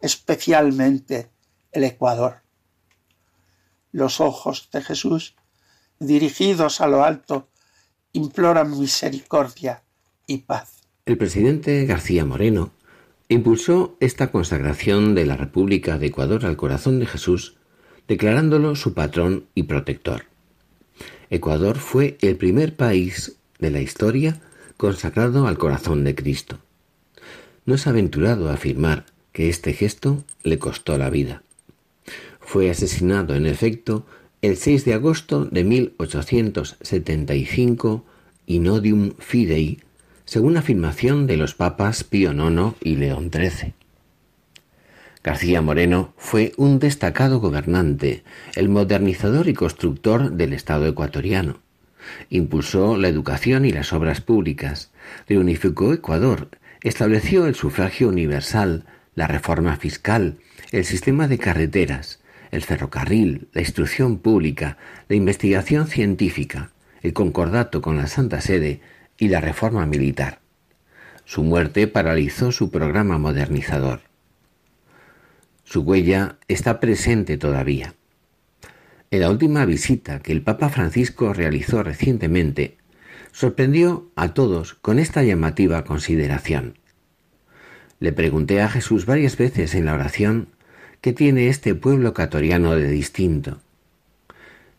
especialmente 0.00 1.30
el 1.72 1.84
Ecuador. 1.84 2.42
Los 3.92 4.20
ojos 4.20 4.68
de 4.72 4.82
Jesús, 4.82 5.36
dirigidos 5.98 6.80
a 6.80 6.88
lo 6.88 7.04
alto, 7.04 7.48
imploran 8.12 8.78
misericordia 8.78 9.82
y 10.26 10.38
paz. 10.38 10.82
El 11.06 11.16
presidente 11.16 11.86
García 11.86 12.24
Moreno 12.24 12.72
impulsó 13.28 13.96
esta 14.00 14.30
consagración 14.30 15.14
de 15.14 15.26
la 15.26 15.36
República 15.36 15.98
de 15.98 16.06
Ecuador 16.06 16.44
al 16.44 16.56
corazón 16.56 16.98
de 16.98 17.06
Jesús, 17.06 17.56
declarándolo 18.06 18.76
su 18.76 18.92
patrón 18.92 19.46
y 19.54 19.64
protector. 19.64 20.24
Ecuador 21.30 21.78
fue 21.78 22.18
el 22.20 22.36
primer 22.36 22.76
país 22.76 23.36
de 23.58 23.70
la 23.70 23.80
historia 23.80 24.40
consagrado 24.76 25.46
al 25.46 25.56
corazón 25.58 26.02
de 26.04 26.14
Cristo. 26.14 26.58
No 27.64 27.74
es 27.74 27.86
aventurado 27.86 28.50
afirmar 28.50 29.06
que 29.32 29.48
este 29.48 29.72
gesto 29.72 30.24
le 30.42 30.58
costó 30.58 30.98
la 30.98 31.08
vida. 31.10 31.42
Fue 32.40 32.70
asesinado, 32.70 33.34
en 33.34 33.46
efecto, 33.46 34.06
el 34.42 34.56
6 34.56 34.84
de 34.84 34.94
agosto 34.94 35.44
de 35.44 35.64
1875 35.64 38.04
in 38.46 38.68
odium 38.68 39.12
fidei, 39.18 39.80
según 40.24 40.56
afirmación 40.56 41.26
de 41.26 41.36
los 41.36 41.54
papas 41.54 42.04
Pío 42.04 42.32
IX 42.32 42.76
y 42.80 42.96
León 42.96 43.30
XIII. 43.32 43.74
García 45.24 45.60
Moreno 45.60 46.14
fue 46.16 46.52
un 46.56 46.78
destacado 46.78 47.40
gobernante, 47.40 48.22
el 48.54 48.68
modernizador 48.68 49.48
y 49.48 49.54
constructor 49.54 50.30
del 50.30 50.52
Estado 50.52 50.86
ecuatoriano. 50.86 51.58
Impulsó 52.30 52.96
la 52.96 53.08
educación 53.08 53.64
y 53.64 53.70
las 53.70 53.92
obras 53.92 54.20
públicas, 54.20 54.90
reunificó 55.28 55.92
Ecuador, 55.92 56.50
estableció 56.82 57.46
el 57.46 57.54
sufragio 57.54 58.08
universal, 58.08 58.84
la 59.14 59.26
reforma 59.26 59.76
fiscal, 59.76 60.38
el 60.72 60.84
sistema 60.84 61.28
de 61.28 61.38
carreteras, 61.38 62.20
el 62.50 62.62
ferrocarril, 62.62 63.48
la 63.52 63.60
instrucción 63.60 64.18
pública, 64.18 64.78
la 65.08 65.16
investigación 65.16 65.86
científica, 65.86 66.70
el 67.02 67.12
concordato 67.12 67.82
con 67.82 67.96
la 67.96 68.06
Santa 68.06 68.40
Sede 68.40 68.80
y 69.18 69.28
la 69.28 69.40
reforma 69.40 69.86
militar. 69.86 70.40
Su 71.24 71.42
muerte 71.42 71.88
paralizó 71.88 72.52
su 72.52 72.70
programa 72.70 73.18
modernizador. 73.18 74.00
Su 75.64 75.80
huella 75.80 76.36
está 76.46 76.78
presente 76.78 77.36
todavía. 77.36 77.94
En 79.16 79.22
la 79.22 79.30
última 79.30 79.64
visita 79.64 80.18
que 80.18 80.30
el 80.30 80.42
Papa 80.42 80.68
Francisco 80.68 81.32
realizó 81.32 81.82
recientemente, 81.82 82.76
sorprendió 83.32 84.10
a 84.14 84.34
todos 84.34 84.74
con 84.74 84.98
esta 84.98 85.22
llamativa 85.22 85.84
consideración. 85.84 86.74
Le 87.98 88.12
pregunté 88.12 88.60
a 88.60 88.68
Jesús 88.68 89.06
varias 89.06 89.38
veces 89.38 89.74
en 89.74 89.86
la 89.86 89.94
oración 89.94 90.48
qué 91.00 91.14
tiene 91.14 91.48
este 91.48 91.74
pueblo 91.74 92.12
catoriano 92.12 92.74
de 92.74 92.90
distinto. 92.90 93.62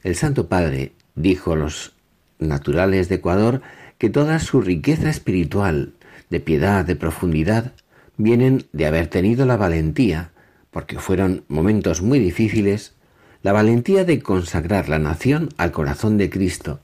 El 0.03 0.15
Santo 0.15 0.47
Padre 0.47 0.91
dijo 1.15 1.53
a 1.53 1.55
los 1.55 1.93
naturales 2.37 3.09
de 3.09 3.15
Ecuador 3.15 3.63
que 3.97 4.11
toda 4.11 4.37
su 4.37 4.61
riqueza 4.61 5.09
espiritual, 5.09 5.93
de 6.29 6.39
piedad, 6.39 6.85
de 6.85 6.95
profundidad, 6.95 7.73
vienen 8.17 8.67
de 8.71 8.85
haber 8.85 9.07
tenido 9.07 9.47
la 9.47 9.57
valentía, 9.57 10.29
porque 10.69 10.99
fueron 10.99 11.43
momentos 11.47 12.03
muy 12.03 12.19
difíciles, 12.19 12.96
la 13.43 13.53
valentía 13.53 14.03
de 14.03 14.21
consagrar 14.21 14.89
la 14.89 14.99
nación 14.99 15.49
al 15.57 15.71
corazón 15.71 16.17
de 16.17 16.29
Cristo, 16.29 16.79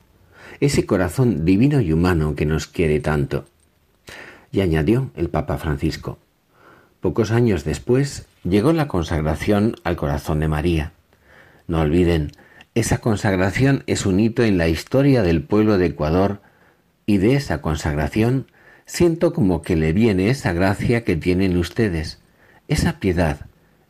ese 0.60 0.86
corazón 0.86 1.44
divino 1.44 1.80
y 1.80 1.92
humano 1.92 2.34
que 2.34 2.46
nos 2.46 2.66
quiere 2.66 3.00
tanto. 3.00 3.44
Y 4.52 4.60
añadió 4.60 5.10
el 5.16 5.28
Papa 5.28 5.58
Francisco, 5.58 6.18
pocos 7.00 7.32
años 7.32 7.64
después 7.64 8.26
llegó 8.44 8.72
la 8.72 8.88
consagración 8.88 9.76
al 9.84 9.96
corazón 9.96 10.40
de 10.40 10.48
María. 10.48 10.92
No 11.66 11.80
olviden, 11.80 12.32
esa 12.74 12.98
consagración 12.98 13.84
es 13.86 14.06
un 14.06 14.20
hito 14.20 14.42
en 14.42 14.58
la 14.58 14.68
historia 14.68 15.22
del 15.22 15.42
pueblo 15.42 15.78
de 15.78 15.86
Ecuador 15.86 16.40
y 17.06 17.18
de 17.18 17.34
esa 17.34 17.60
consagración 17.60 18.46
siento 18.86 19.32
como 19.32 19.62
que 19.62 19.76
le 19.76 19.92
viene 19.92 20.30
esa 20.30 20.52
gracia 20.52 21.04
que 21.04 21.16
tienen 21.16 21.56
ustedes, 21.56 22.20
esa 22.68 22.98
piedad, 22.98 23.46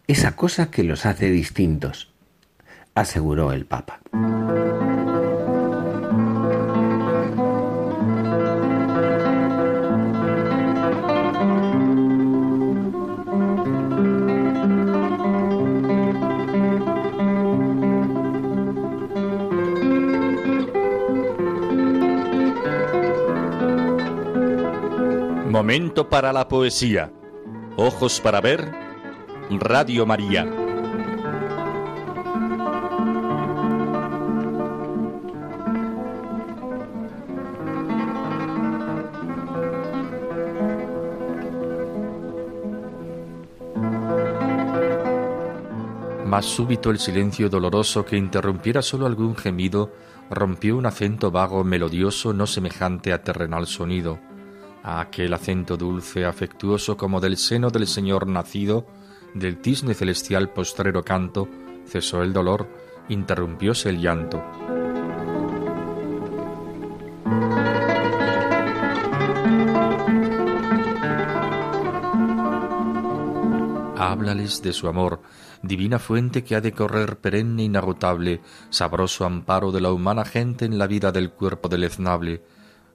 esa 0.07 0.37
cosa 0.37 0.71
que 0.71 0.85
los 0.85 1.07
hace 1.07 1.31
distintos, 1.31 2.13
aseguró 2.95 3.53
el 3.53 3.67
Papa. 3.67 4.01
Momento 25.51 26.09
para 26.09 26.33
la 26.33 26.49
poesía. 26.49 27.13
Ojos 27.77 28.21
para 28.21 28.41
ver. 28.41 28.73
Radio 29.51 30.05
María. 30.05 30.64
Más 46.35 46.47
súbito 46.47 46.91
el 46.91 46.99
silencio 46.99 47.49
doloroso 47.49 48.05
que 48.05 48.17
interrumpiera 48.17 48.83
solo 48.83 49.07
algún 49.07 49.37
gemido 49.37 49.93
rompió 50.29 50.77
un 50.77 50.85
acento 50.85 51.31
vago 51.31 51.63
melodioso 51.63 52.33
no 52.33 52.49
semejante 52.49 53.13
a 53.13 53.23
terrenal 53.23 53.69
sonido 53.69 54.19
a 54.83 55.01
aquel 55.01 55.33
acento 55.33 55.77
dulce, 55.77 56.25
afectuoso 56.25 56.97
como 56.97 57.21
del 57.21 57.37
seno 57.37 57.71
del 57.71 57.87
Señor 57.87 58.27
nacido, 58.27 58.85
del 59.33 59.59
tisne 59.59 59.95
celestial 59.95 60.51
postrero 60.51 61.05
canto, 61.05 61.49
cesó 61.87 62.21
el 62.25 62.33
dolor, 62.33 62.69
interrumpióse 63.09 63.91
el 63.91 64.01
llanto. 64.01 64.43
Háblales 73.97 74.61
de 74.63 74.73
su 74.73 74.89
amor, 74.89 75.21
divina 75.67 75.99
fuente 75.99 76.45
que 76.45 76.57
ha 76.57 76.61
de 76.61 76.73
correr 76.73 77.17
perenne 77.17 77.63
e 77.63 77.67
inagotable, 77.67 78.41
sabroso 78.71 79.25
amparo 79.25 79.73
de 79.73 79.81
la 79.81 79.93
humana 79.93 80.25
gente 80.25 80.65
en 80.65 80.79
la 80.79 80.87
vida 80.87 81.13
del 81.13 81.31
cuerpo 81.31 81.69
deleznable, 81.69 82.43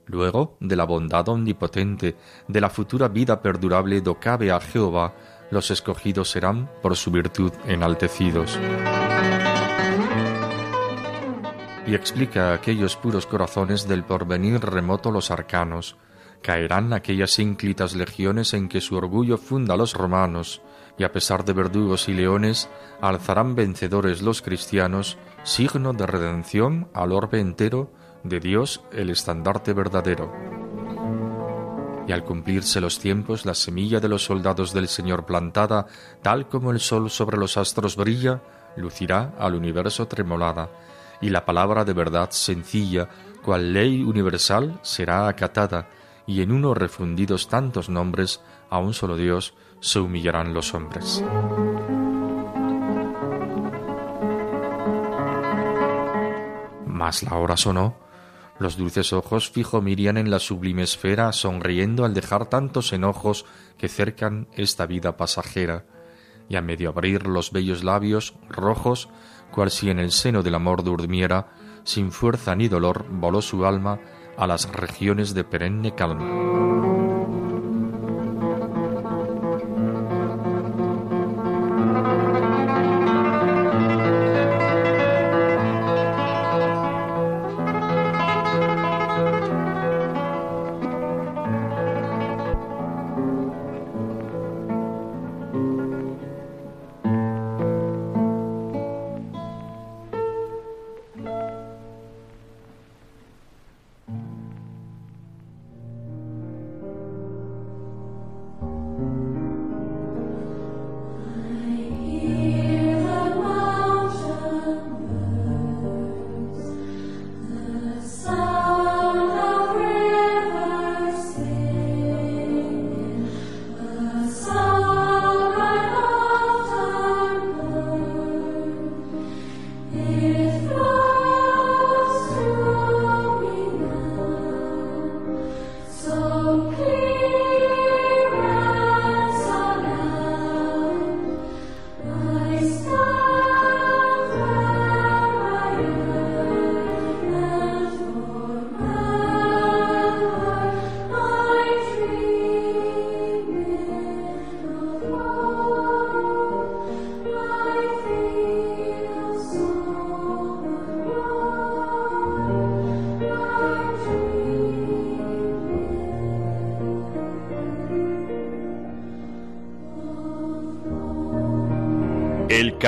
luego 0.06 0.58
de 0.60 0.76
la 0.76 0.86
bondad 0.86 1.28
omnipotente, 1.30 2.16
de 2.48 2.62
la 2.62 2.70
futura 2.70 3.08
vida 3.08 3.42
perdurable 3.42 4.02
do 4.02 4.20
cabe 4.20 4.52
a 4.52 4.60
Jehová, 4.60 5.14
los 5.52 5.72
escogidos 5.72 6.30
serán 6.30 6.70
por 6.82 6.96
su 6.96 7.12
virtud 7.12 7.52
enaltecidos. 7.66 8.60
Y 11.88 11.96
explica 11.96 12.52
a 12.52 12.54
aquellos 12.54 12.96
puros 12.96 13.26
corazones 13.26 13.88
del 13.88 14.04
porvenir 14.04 14.60
remoto 14.62 15.10
los 15.10 15.32
arcanos, 15.32 15.98
caerán 16.42 16.94
aquellas 16.94 17.38
ínclitas 17.40 17.96
legiones 17.96 18.54
en 18.54 18.70
que 18.70 18.82
su 18.82 18.96
orgullo 18.96 19.38
funda 19.38 19.76
los 19.76 19.94
romanos, 19.94 20.62
y 21.00 21.06
a 21.06 21.12
pesar 21.14 21.46
de 21.46 21.54
verdugos 21.54 22.10
y 22.10 22.14
leones, 22.14 22.70
alzarán 23.02 23.56
vencedores 23.56 24.22
los 24.22 24.42
cristianos, 24.42 25.18
signo 25.44 25.94
de 25.94 26.06
redención 26.06 26.90
al 26.94 27.14
orbe 27.14 27.40
entero 27.40 27.90
de 28.24 28.42
Dios 28.42 28.82
el 28.92 29.10
estandarte 29.10 29.72
verdadero. 29.74 30.32
Y 32.06 32.12
al 32.12 32.26
cumplirse 32.26 32.82
los 32.82 33.00
tiempos, 33.00 33.46
la 33.46 33.54
semilla 33.54 34.02
de 34.02 34.10
los 34.10 34.26
soldados 34.26 34.74
del 34.74 34.90
Señor 34.90 35.26
plantada, 35.26 35.86
tal 36.22 36.50
como 36.50 36.72
el 36.72 36.82
sol 36.82 37.10
sobre 37.10 37.38
los 37.38 37.56
astros 37.56 37.96
brilla, 37.96 38.42
lucirá 38.76 39.36
al 39.40 39.56
universo 39.56 40.08
tremolada, 40.08 40.70
y 41.22 41.30
la 41.30 41.46
palabra 41.46 41.86
de 41.86 41.94
verdad 41.94 42.32
sencilla, 42.32 43.08
cual 43.42 43.72
ley 43.72 44.04
universal, 44.04 44.80
será 44.82 45.30
acatada, 45.30 45.88
y 46.28 46.42
en 46.42 46.52
uno 46.52 46.74
refundidos 46.74 47.48
tantos 47.48 47.88
nombres, 47.88 48.42
a 48.70 48.80
un 48.80 48.94
solo 48.94 49.16
Dios, 49.16 49.54
se 49.80 50.00
humillarán 50.00 50.54
los 50.54 50.74
hombres. 50.74 51.24
Mas 56.86 57.24
la 57.24 57.36
hora 57.36 57.56
sonó, 57.56 57.96
los 58.60 58.76
dulces 58.76 59.14
ojos 59.14 59.50
fijo 59.50 59.82
mirían 59.82 60.18
en 60.18 60.30
la 60.30 60.40
sublime 60.40 60.84
esfera, 60.84 61.32
sonriendo 61.32 62.04
al 62.04 62.14
dejar 62.14 62.48
tantos 62.48 62.92
enojos 62.92 63.46
que 63.78 63.88
cercan 63.88 64.50
esta 64.54 64.86
vida 64.86 65.16
pasajera, 65.16 65.86
y 66.50 66.58
a 66.58 66.62
medio 66.62 66.90
abrir 66.90 67.26
los 67.26 67.52
bellos 67.54 67.86
labios 67.86 68.34
rojos, 68.50 69.08
cual 69.52 69.72
si 69.72 69.90
en 69.90 70.00
el 70.00 70.12
seno 70.12 70.44
del 70.44 70.56
amor 70.56 70.84
durmiera, 70.84 71.54
sin 71.86 72.12
fuerza 72.12 72.54
ni 72.54 72.68
dolor 72.68 73.06
voló 73.10 73.42
su 73.42 73.66
alma 73.66 74.00
a 74.38 74.46
las 74.46 74.70
regiones 74.70 75.34
de 75.34 75.46
perenne 75.46 75.96
calma. 75.96 76.99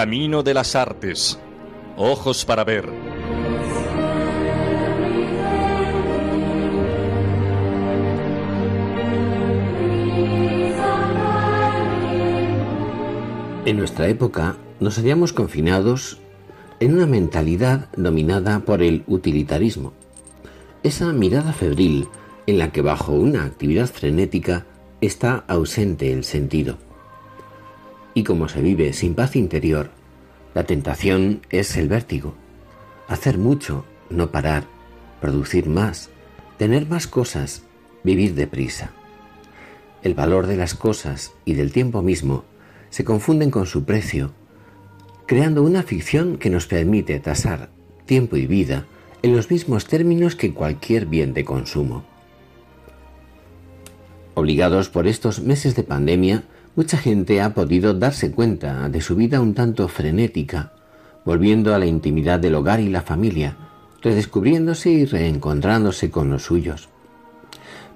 Camino 0.02 0.42
de 0.42 0.56
las 0.56 0.76
Artes. 0.76 1.38
Ojos 1.96 2.44
para 2.44 2.64
ver. 2.64 2.90
En 13.64 13.78
nuestra 13.78 14.08
época 14.08 14.58
nos 14.80 14.96
hallamos 14.96 15.34
confinados 15.34 16.18
en 16.80 16.96
una 16.96 17.06
mentalidad 17.06 17.88
dominada 17.96 18.62
por 18.62 18.82
el 18.82 19.04
utilitarismo. 19.06 19.94
Esa 20.82 21.14
mirada 21.14 21.54
febril 21.54 22.08
en 22.48 22.58
la 22.58 22.72
que 22.72 22.82
bajo 22.82 23.12
una 23.12 23.46
actividad 23.46 23.86
frenética 23.86 24.66
está 25.00 25.44
ausente 25.48 26.12
el 26.12 26.24
sentido. 26.24 26.80
Y 28.14 28.24
como 28.24 28.50
se 28.50 28.62
vive 28.62 28.94
sin 28.94 29.16
paz 29.16 29.36
interior, 29.36 29.92
la 30.54 30.66
tentación 30.66 31.42
es 31.50 31.78
el 31.78 31.88
vértigo. 31.88 32.34
Hacer 33.08 33.38
mucho, 33.38 33.86
no 34.10 34.32
parar, 34.32 34.66
producir 35.22 35.68
más, 35.68 36.10
tener 36.58 36.88
más 36.88 37.08
cosas, 37.08 37.64
vivir 38.04 38.36
deprisa. 38.36 38.92
El 40.04 40.14
valor 40.14 40.48
de 40.48 40.58
las 40.58 40.74
cosas 40.74 41.34
y 41.46 41.54
del 41.54 41.72
tiempo 41.72 42.02
mismo 42.02 42.44
se 42.90 43.06
confunden 43.06 43.52
con 43.52 43.66
su 43.66 43.86
precio, 43.86 44.32
creando 45.26 45.64
una 45.64 45.84
ficción 45.84 46.38
que 46.38 46.50
nos 46.50 46.68
permite 46.68 47.20
tasar 47.20 47.70
tiempo 48.06 48.36
y 48.36 48.48
vida 48.48 48.86
en 49.22 49.36
los 49.36 49.50
mismos 49.50 49.86
términos 49.86 50.36
que 50.36 50.54
cualquier 50.54 51.06
bien 51.06 51.34
de 51.34 51.46
consumo. 51.46 52.04
Obligados 54.34 54.90
por 54.90 55.08
estos 55.08 55.42
meses 55.42 55.76
de 55.76 55.84
pandemia, 55.84 56.44
mucha 56.76 56.98
gente 56.98 57.42
ha 57.42 57.54
podido 57.54 57.94
darse 57.94 58.32
cuenta 58.32 58.88
de 58.90 59.02
su 59.02 59.16
vida 59.16 59.42
un 59.42 59.54
tanto 59.54 59.88
frenética, 59.88 60.72
volviendo 61.26 61.76
a 61.76 61.80
la 61.80 61.86
intimidad 61.86 62.40
del 62.40 62.56
hogar 62.56 62.80
y 62.80 62.90
la 62.90 63.02
familia, 63.02 63.58
redescubriéndose 64.02 64.90
y 64.90 65.06
reencontrándose 65.06 66.10
con 66.10 66.30
los 66.30 66.44
suyos. 66.44 66.90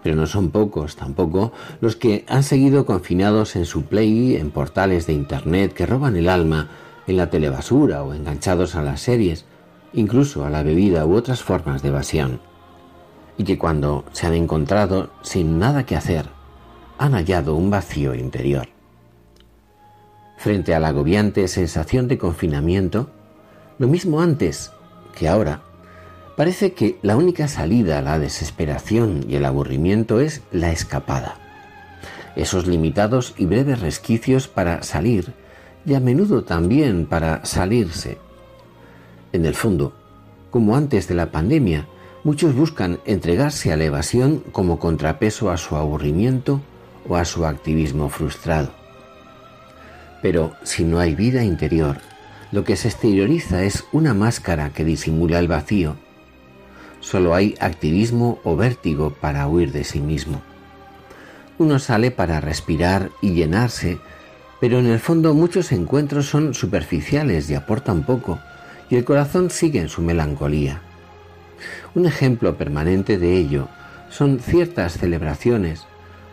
Pero 0.04 0.16
no 0.16 0.28
son 0.28 0.52
pocos 0.52 0.96
tampoco 0.96 1.52
los 1.82 1.96
que 1.96 2.26
han 2.28 2.44
seguido 2.44 2.86
confinados 2.86 3.56
en 3.56 3.66
su 3.66 3.84
play 3.84 4.36
en 4.36 4.52
portales 4.52 5.08
de 5.08 5.14
Internet 5.14 5.74
que 5.74 5.86
roban 5.86 6.16
el 6.16 6.30
alma, 6.30 6.70
en 7.08 7.18
la 7.18 7.30
telebasura 7.30 8.04
o 8.04 8.14
enganchados 8.14 8.76
a 8.76 8.84
las 8.84 9.02
series, 9.02 9.46
incluso 9.94 10.46
a 10.46 10.50
la 10.50 10.64
bebida 10.64 11.06
u 11.06 11.16
otras 11.16 11.42
formas 11.42 11.82
de 11.82 11.90
evasión, 11.90 12.40
y 13.38 13.44
que 13.44 13.58
cuando 13.58 14.06
se 14.12 14.28
han 14.28 14.34
encontrado 14.34 15.10
sin 15.22 15.58
nada 15.58 15.86
que 15.86 15.96
hacer, 15.96 16.28
han 16.98 17.14
hallado 17.14 17.56
un 17.56 17.70
vacío 17.70 18.16
interior. 18.16 18.68
Frente 20.38 20.76
a 20.76 20.80
la 20.80 20.90
agobiante 20.90 21.48
sensación 21.48 22.08
de 22.08 22.18
confinamiento, 22.18 23.10
lo 23.80 23.88
mismo 23.88 24.22
antes 24.22 24.72
que 25.18 25.28
ahora, 25.28 25.62
parece 26.36 26.74
que 26.74 26.98
la 27.02 27.16
única 27.16 27.48
salida 27.48 28.00
a 28.00 28.02
la 28.02 28.20
desesperación 28.20 29.26
y 29.28 29.36
el 29.36 29.46
aburrimiento 29.46 30.20
es 30.20 30.42
la 30.52 30.72
escapada. 30.72 31.36
Esos 32.36 32.68
limitados 32.68 33.34
y 33.38 33.46
breves 33.46 33.80
resquicios 33.80 34.48
para 34.48 34.84
salir 34.84 35.34
y 35.86 35.94
a 35.94 36.00
menudo 36.00 36.44
también 36.44 37.06
para 37.06 37.46
salirse 37.46 38.18
en 39.36 39.46
el 39.46 39.54
fondo, 39.54 39.92
como 40.50 40.78
antes 40.78 41.10
de 41.10 41.16
la 41.16 41.30
pandemia, 41.30 41.88
muchos 42.24 42.56
buscan 42.56 43.00
entregarse 43.06 43.74
a 43.74 43.76
la 43.76 43.84
evasión 43.84 44.42
como 44.54 44.80
contrapeso 44.80 45.52
a 45.52 45.58
su 45.58 45.76
aburrimiento 45.76 46.62
o 47.08 47.16
a 47.16 47.26
su 47.26 47.46
activismo 47.46 48.10
frustrado. 48.10 48.72
Pero 50.22 50.56
si 50.64 50.84
no 50.84 51.00
hay 51.00 51.16
vida 51.16 51.44
interior, 51.44 51.98
lo 52.52 52.64
que 52.64 52.76
se 52.76 52.88
exterioriza 52.88 53.64
es 53.64 53.84
una 53.92 54.14
máscara 54.14 54.70
que 54.70 54.86
disimula 54.86 55.40
el 55.40 55.48
vacío. 55.48 55.98
Solo 57.00 57.36
hay 57.36 57.56
activismo 57.60 58.40
o 58.44 58.56
vértigo 58.56 59.12
para 59.12 59.48
huir 59.48 59.72
de 59.72 59.84
sí 59.84 60.00
mismo. 60.00 60.42
Uno 61.58 61.80
sale 61.80 62.12
para 62.12 62.42
respirar 62.42 63.12
y 63.22 63.34
llenarse, 63.34 64.00
pero 64.60 64.80
en 64.80 64.88
el 64.88 65.00
fondo 65.00 65.34
muchos 65.34 65.72
encuentros 65.72 66.28
son 66.28 66.54
superficiales 66.54 67.50
y 67.50 67.56
aportan 67.56 68.06
poco, 68.06 68.40
y 68.90 68.96
el 68.96 69.06
corazón 69.06 69.50
sigue 69.50 69.80
en 69.80 69.90
su 69.90 70.02
melancolía. 70.02 70.82
Un 71.94 72.06
ejemplo 72.06 72.58
permanente 72.58 73.18
de 73.18 73.38
ello 73.38 73.68
son 74.10 74.40
ciertas 74.40 74.98
celebraciones 74.98 75.86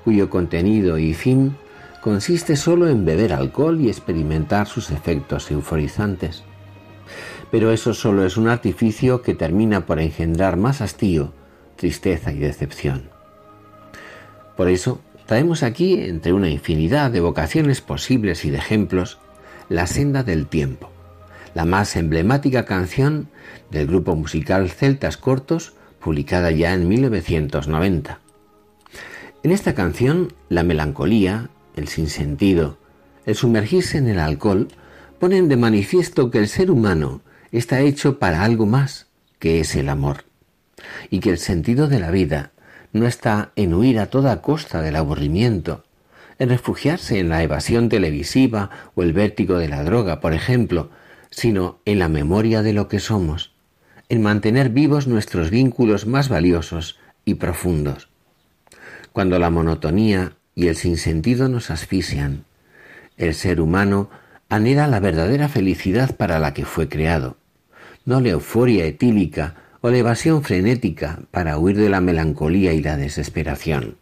cuyo 0.04 0.30
contenido 0.30 0.98
y 0.98 1.14
fin 1.14 1.56
consiste 2.00 2.56
solo 2.56 2.88
en 2.88 3.04
beber 3.04 3.32
alcohol 3.32 3.80
y 3.80 3.88
experimentar 3.88 4.66
sus 4.66 4.90
efectos 4.90 5.50
euforizantes. 5.50 6.42
Pero 7.50 7.70
eso 7.70 7.94
solo 7.94 8.24
es 8.24 8.36
un 8.36 8.48
artificio 8.48 9.22
que 9.22 9.34
termina 9.34 9.86
por 9.86 10.00
engendrar 10.00 10.56
más 10.56 10.80
hastío, 10.80 11.32
tristeza 11.76 12.32
y 12.32 12.38
decepción. 12.38 13.10
Por 14.56 14.68
eso, 14.68 15.00
traemos 15.26 15.62
aquí, 15.62 15.94
entre 16.00 16.32
una 16.32 16.48
infinidad 16.48 17.10
de 17.10 17.20
vocaciones 17.20 17.80
posibles 17.80 18.44
y 18.44 18.50
de 18.50 18.58
ejemplos, 18.58 19.18
la 19.68 19.86
senda 19.86 20.22
del 20.22 20.46
tiempo 20.46 20.92
la 21.54 21.64
más 21.64 21.96
emblemática 21.96 22.64
canción 22.64 23.28
del 23.70 23.86
grupo 23.86 24.16
musical 24.16 24.70
Celtas 24.70 25.16
Cortos, 25.16 25.74
publicada 26.00 26.50
ya 26.50 26.72
en 26.72 26.88
1990. 26.88 28.18
En 29.44 29.50
esta 29.50 29.74
canción, 29.74 30.32
la 30.48 30.62
melancolía, 30.62 31.50
el 31.74 31.88
sinsentido, 31.88 32.78
el 33.26 33.34
sumergirse 33.34 33.98
en 33.98 34.06
el 34.06 34.20
alcohol, 34.20 34.68
ponen 35.18 35.48
de 35.48 35.56
manifiesto 35.56 36.30
que 36.30 36.38
el 36.38 36.46
ser 36.46 36.70
humano 36.70 37.22
está 37.50 37.80
hecho 37.80 38.20
para 38.20 38.44
algo 38.44 38.66
más, 38.66 39.08
que 39.40 39.58
es 39.58 39.74
el 39.74 39.88
amor, 39.88 40.26
y 41.10 41.18
que 41.18 41.30
el 41.30 41.38
sentido 41.38 41.88
de 41.88 41.98
la 41.98 42.12
vida 42.12 42.52
no 42.92 43.04
está 43.04 43.50
en 43.56 43.74
huir 43.74 43.98
a 43.98 44.06
toda 44.06 44.42
costa 44.42 44.80
del 44.80 44.94
aburrimiento, 44.94 45.82
en 46.38 46.48
refugiarse 46.48 47.18
en 47.18 47.28
la 47.28 47.42
evasión 47.42 47.88
televisiva 47.88 48.70
o 48.94 49.02
el 49.02 49.12
vértigo 49.12 49.58
de 49.58 49.68
la 49.68 49.82
droga, 49.82 50.20
por 50.20 50.34
ejemplo, 50.34 50.90
sino 51.30 51.80
en 51.84 51.98
la 51.98 52.08
memoria 52.08 52.62
de 52.62 52.74
lo 52.74 52.86
que 52.86 53.00
somos, 53.00 53.52
en 54.08 54.22
mantener 54.22 54.68
vivos 54.68 55.08
nuestros 55.08 55.50
vínculos 55.50 56.06
más 56.06 56.28
valiosos 56.28 57.00
y 57.24 57.34
profundos. 57.34 58.11
Cuando 59.12 59.38
la 59.38 59.50
monotonía 59.50 60.32
y 60.54 60.68
el 60.68 60.76
sinsentido 60.76 61.48
nos 61.48 61.70
asfixian, 61.70 62.44
el 63.18 63.34
ser 63.34 63.60
humano 63.60 64.08
anhela 64.48 64.86
la 64.86 65.00
verdadera 65.00 65.48
felicidad 65.48 66.16
para 66.16 66.38
la 66.38 66.54
que 66.54 66.64
fue 66.64 66.88
creado, 66.88 67.36
no 68.06 68.20
la 68.20 68.30
euforia 68.30 68.86
etílica 68.86 69.54
o 69.82 69.90
la 69.90 69.98
evasión 69.98 70.42
frenética 70.42 71.20
para 71.30 71.58
huir 71.58 71.76
de 71.76 71.90
la 71.90 72.00
melancolía 72.00 72.72
y 72.72 72.82
la 72.82 72.96
desesperación. 72.96 73.96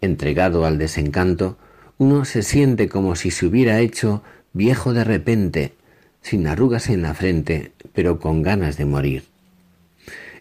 Entregado 0.00 0.64
al 0.64 0.78
desencanto, 0.78 1.56
uno 1.98 2.24
se 2.24 2.42
siente 2.42 2.88
como 2.88 3.14
si 3.14 3.30
se 3.30 3.46
hubiera 3.46 3.78
hecho 3.78 4.24
viejo 4.52 4.92
de 4.92 5.04
repente 5.04 5.74
sin 6.22 6.48
arrugas 6.48 6.88
en 6.88 7.02
la 7.02 7.14
frente, 7.14 7.72
pero 7.92 8.18
con 8.18 8.42
ganas 8.42 8.76
de 8.76 8.86
morir. 8.86 9.24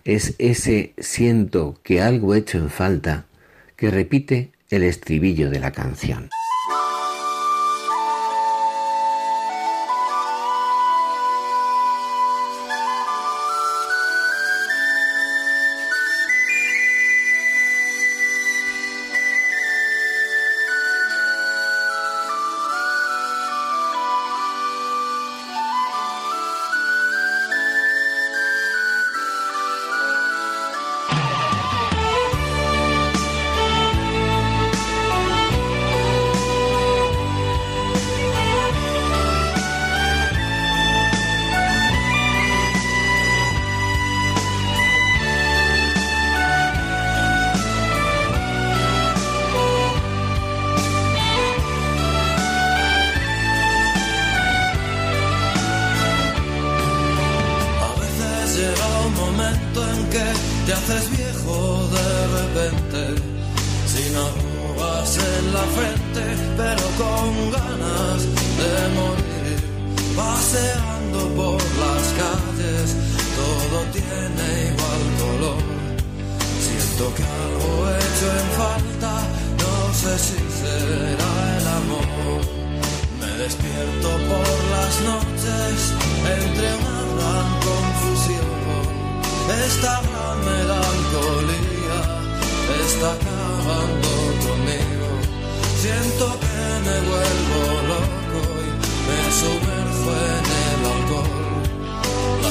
Es 0.06 0.34
ese 0.40 0.94
siento 0.98 1.78
que 1.84 2.02
algo 2.02 2.34
hecho 2.34 2.58
en 2.58 2.70
falta 2.70 3.26
que 3.80 3.90
repite 3.90 4.52
el 4.70 4.84
estribillo 4.84 5.50
de 5.50 5.60
la 5.60 5.72
canción. 5.72 6.30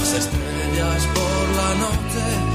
Las 0.08 0.20
estrellas 0.20 1.06
por 1.14 1.56
la 1.56 1.74
noche 1.74 2.47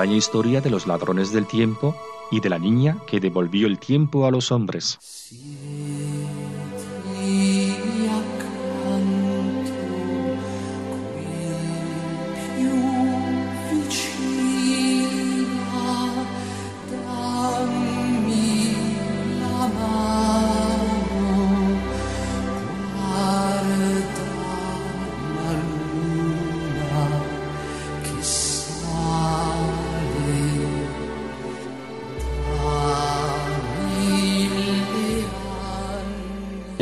extraña 0.00 0.16
historia 0.16 0.60
de 0.62 0.70
los 0.70 0.86
ladrones 0.86 1.30
del 1.30 1.46
tiempo 1.46 1.94
y 2.30 2.40
de 2.40 2.48
la 2.48 2.58
niña 2.58 2.96
que 3.06 3.20
devolvió 3.20 3.66
el 3.66 3.78
tiempo 3.78 4.24
a 4.24 4.30
los 4.30 4.50
hombres. 4.50 4.98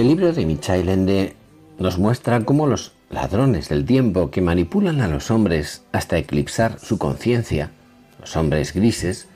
El 0.08 0.16
libro 0.16 0.32
de 0.32 0.46
Michael 0.46 0.88
Ende 0.88 1.36
nos 1.78 1.98
muestra 1.98 2.42
cómo 2.46 2.66
los 2.66 2.92
ladrones 3.10 3.68
del 3.68 3.84
tiempo 3.84 4.30
que 4.30 4.40
manipulan 4.40 5.02
a 5.02 5.06
los 5.06 5.30
hombres 5.30 5.82
hasta 5.92 6.16
eclipsar 6.16 6.78
su 6.80 6.96
conciencia, 6.96 7.72
los 8.18 8.34
hombres 8.34 8.72
grises, 8.72 9.28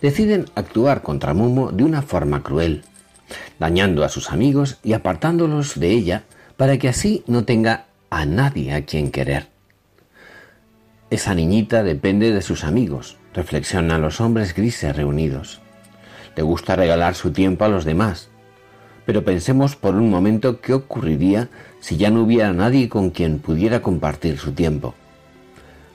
deciden 0.00 0.46
actuar 0.54 1.02
contra 1.02 1.34
Momo 1.34 1.72
de 1.72 1.82
una 1.82 2.02
forma 2.02 2.44
cruel, 2.44 2.84
dañando 3.58 4.04
a 4.04 4.08
sus 4.08 4.30
amigos 4.30 4.78
y 4.84 4.92
apartándolos 4.92 5.80
de 5.80 5.90
ella 5.90 6.22
para 6.56 6.78
que 6.78 6.88
así 6.88 7.24
no 7.26 7.44
tenga 7.44 7.86
a 8.08 8.24
nadie 8.24 8.72
a 8.72 8.84
quien 8.84 9.10
querer. 9.10 9.48
Esa 11.10 11.34
niñita 11.34 11.82
depende 11.82 12.30
de 12.30 12.42
sus 12.42 12.62
amigos, 12.62 13.16
reflexionan 13.34 14.00
los 14.00 14.20
hombres 14.20 14.54
grises 14.54 14.94
reunidos. 14.94 15.60
Le 16.36 16.44
gusta 16.44 16.76
regalar 16.76 17.16
su 17.16 17.32
tiempo 17.32 17.64
a 17.64 17.68
los 17.68 17.84
demás, 17.84 18.29
pero 19.10 19.24
pensemos 19.24 19.74
por 19.74 19.96
un 19.96 20.08
momento 20.08 20.60
qué 20.60 20.72
ocurriría 20.72 21.48
si 21.80 21.96
ya 21.96 22.10
no 22.10 22.22
hubiera 22.22 22.52
nadie 22.52 22.88
con 22.88 23.10
quien 23.10 23.40
pudiera 23.40 23.82
compartir 23.82 24.38
su 24.38 24.52
tiempo. 24.52 24.94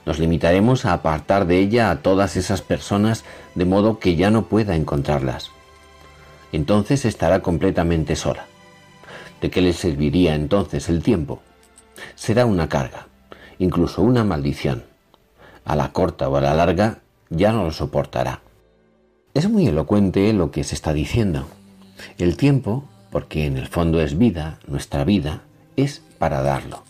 Nos 0.05 0.19
limitaremos 0.19 0.83
a 0.83 0.91
apartar 0.91 1.47
de 1.47 1.59
ella 1.59 1.91
a 1.91 2.01
todas 2.01 2.35
esas 2.35 2.61
personas 2.61 3.23
de 3.55 3.63
modo 3.63 3.99
que 3.99 4.17
ya 4.17 4.31
no 4.31 4.47
pueda 4.47 4.75
encontrarlas. 4.75 5.51
Entonces 6.51 7.05
estará 7.05 7.39
completamente 7.39 8.17
sola. 8.17 8.47
¿De 9.39 9.49
qué 9.49 9.61
le 9.61 9.71
serviría 9.71 10.35
entonces 10.35 10.89
el 10.89 11.01
tiempo? 11.01 11.39
Será 12.15 12.45
una 12.45 12.67
carga, 12.67 13.07
incluso 13.59 14.01
una 14.01 14.25
maldición. 14.25 14.83
A 15.63 15.77
la 15.77 15.93
corta 15.93 16.27
o 16.27 16.35
a 16.35 16.41
la 16.41 16.53
larga 16.53 16.99
ya 17.29 17.53
no 17.53 17.63
lo 17.63 17.71
soportará. 17.71 18.41
Es 19.33 19.49
muy 19.49 19.67
elocuente 19.67 20.33
lo 20.33 20.51
que 20.51 20.65
se 20.65 20.75
está 20.75 20.91
diciendo. 20.91 21.47
El 22.17 22.35
tiempo 22.35 22.89
porque 23.15 23.45
en 23.45 23.55
el 23.55 23.67
fondo 23.67 24.01
es 24.01 24.17
vida, 24.17 24.59
nuestra 24.67 25.05
vida, 25.05 25.43
es 25.77 26.01
para 26.19 26.41
darlo. 26.41 26.83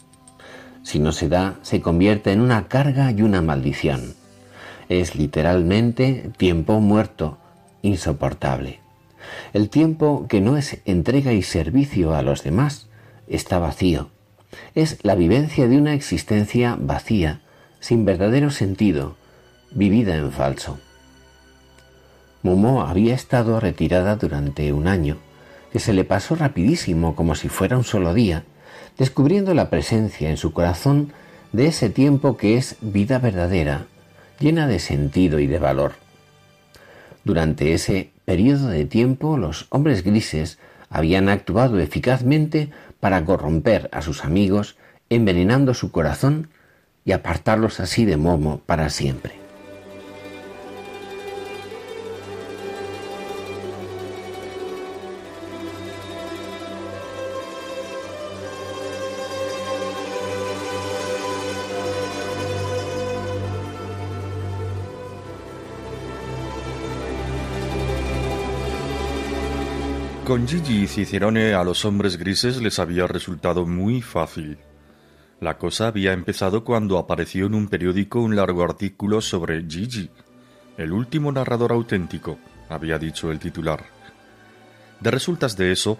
Si 0.81 0.97
no 0.97 1.11
se 1.11 1.29
da, 1.29 1.59
se 1.61 1.81
convierte 1.81 2.31
en 2.31 2.41
una 2.41 2.67
carga 2.67 3.11
y 3.11 3.21
una 3.21 3.43
maldición. 3.43 4.15
Es 4.89 5.13
literalmente 5.13 6.31
tiempo 6.35 6.79
muerto, 6.79 7.37
insoportable. 7.83 8.79
El 9.53 9.69
tiempo 9.69 10.25
que 10.27 10.41
no 10.41 10.57
es 10.57 10.79
entrega 10.85 11.31
y 11.31 11.43
servicio 11.43 12.15
a 12.15 12.23
los 12.23 12.41
demás 12.41 12.87
está 13.27 13.59
vacío. 13.59 14.09
Es 14.73 14.97
la 15.03 15.13
vivencia 15.13 15.67
de 15.67 15.77
una 15.77 15.93
existencia 15.93 16.75
vacía, 16.79 17.41
sin 17.79 18.03
verdadero 18.03 18.49
sentido, 18.49 19.15
vivida 19.69 20.15
en 20.15 20.31
falso. 20.31 20.79
Momo 22.41 22.81
había 22.81 23.13
estado 23.13 23.59
retirada 23.59 24.15
durante 24.15 24.73
un 24.73 24.87
año, 24.87 25.19
que 25.75 25.81
se 25.81 25.91
le 25.91 26.05
pasó 26.05 26.35
rapidísimo 26.35 27.17
como 27.17 27.35
si 27.35 27.49
fuera 27.49 27.75
un 27.75 27.83
solo 27.83 28.13
día, 28.13 28.45
descubriendo 28.97 29.53
la 29.53 29.69
presencia 29.69 30.29
en 30.29 30.37
su 30.37 30.53
corazón 30.53 31.11
de 31.51 31.67
ese 31.67 31.89
tiempo 31.89 32.37
que 32.37 32.55
es 32.55 32.77
vida 32.79 33.19
verdadera, 33.19 33.85
llena 34.39 34.67
de 34.67 34.79
sentido 34.79 35.37
y 35.37 35.47
de 35.47 35.59
valor. 35.59 35.95
Durante 37.25 37.73
ese 37.73 38.11
periodo 38.23 38.69
de 38.69 38.85
tiempo 38.85 39.37
los 39.37 39.67
hombres 39.69 40.05
grises 40.05 40.59
habían 40.89 41.27
actuado 41.27 41.77
eficazmente 41.81 42.69
para 43.01 43.25
corromper 43.25 43.89
a 43.91 44.01
sus 44.01 44.23
amigos, 44.23 44.77
envenenando 45.09 45.73
su 45.73 45.91
corazón 45.91 46.47
y 47.03 47.11
apartarlos 47.11 47.81
así 47.81 48.05
de 48.05 48.15
Momo 48.15 48.61
para 48.65 48.89
siempre. 48.89 49.44
Con 70.35 70.49
Gigi 70.49 70.85
Cicerone 70.85 71.53
a 71.53 71.63
los 71.63 71.85
hombres 71.85 72.17
grises 72.17 72.61
les 72.61 72.77
había 72.79 73.07
resultado 73.07 73.65
muy 73.65 74.01
fácil. 74.01 74.57
La 75.39 75.57
cosa 75.57 75.87
había 75.87 76.11
empezado 76.11 76.65
cuando 76.65 76.97
apareció 76.97 77.45
en 77.45 77.55
un 77.55 77.69
periódico 77.69 78.19
un 78.19 78.35
largo 78.35 78.61
artículo 78.61 79.21
sobre 79.21 79.63
Gigi, 79.65 80.09
el 80.77 80.91
último 80.91 81.31
narrador 81.31 81.71
auténtico, 81.71 82.37
había 82.67 82.99
dicho 82.99 83.31
el 83.31 83.39
titular. 83.39 83.85
De 84.99 85.09
resultas 85.09 85.55
de 85.55 85.71
eso, 85.71 85.97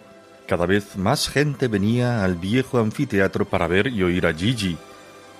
cada 0.49 0.65
vez 0.65 0.97
más 0.97 1.29
gente 1.29 1.69
venía 1.69 2.25
al 2.25 2.36
viejo 2.36 2.79
anfiteatro 2.79 3.45
para 3.45 3.69
ver 3.69 3.88
y 3.88 4.03
oír 4.03 4.27
a 4.27 4.33
Gigi. 4.33 4.75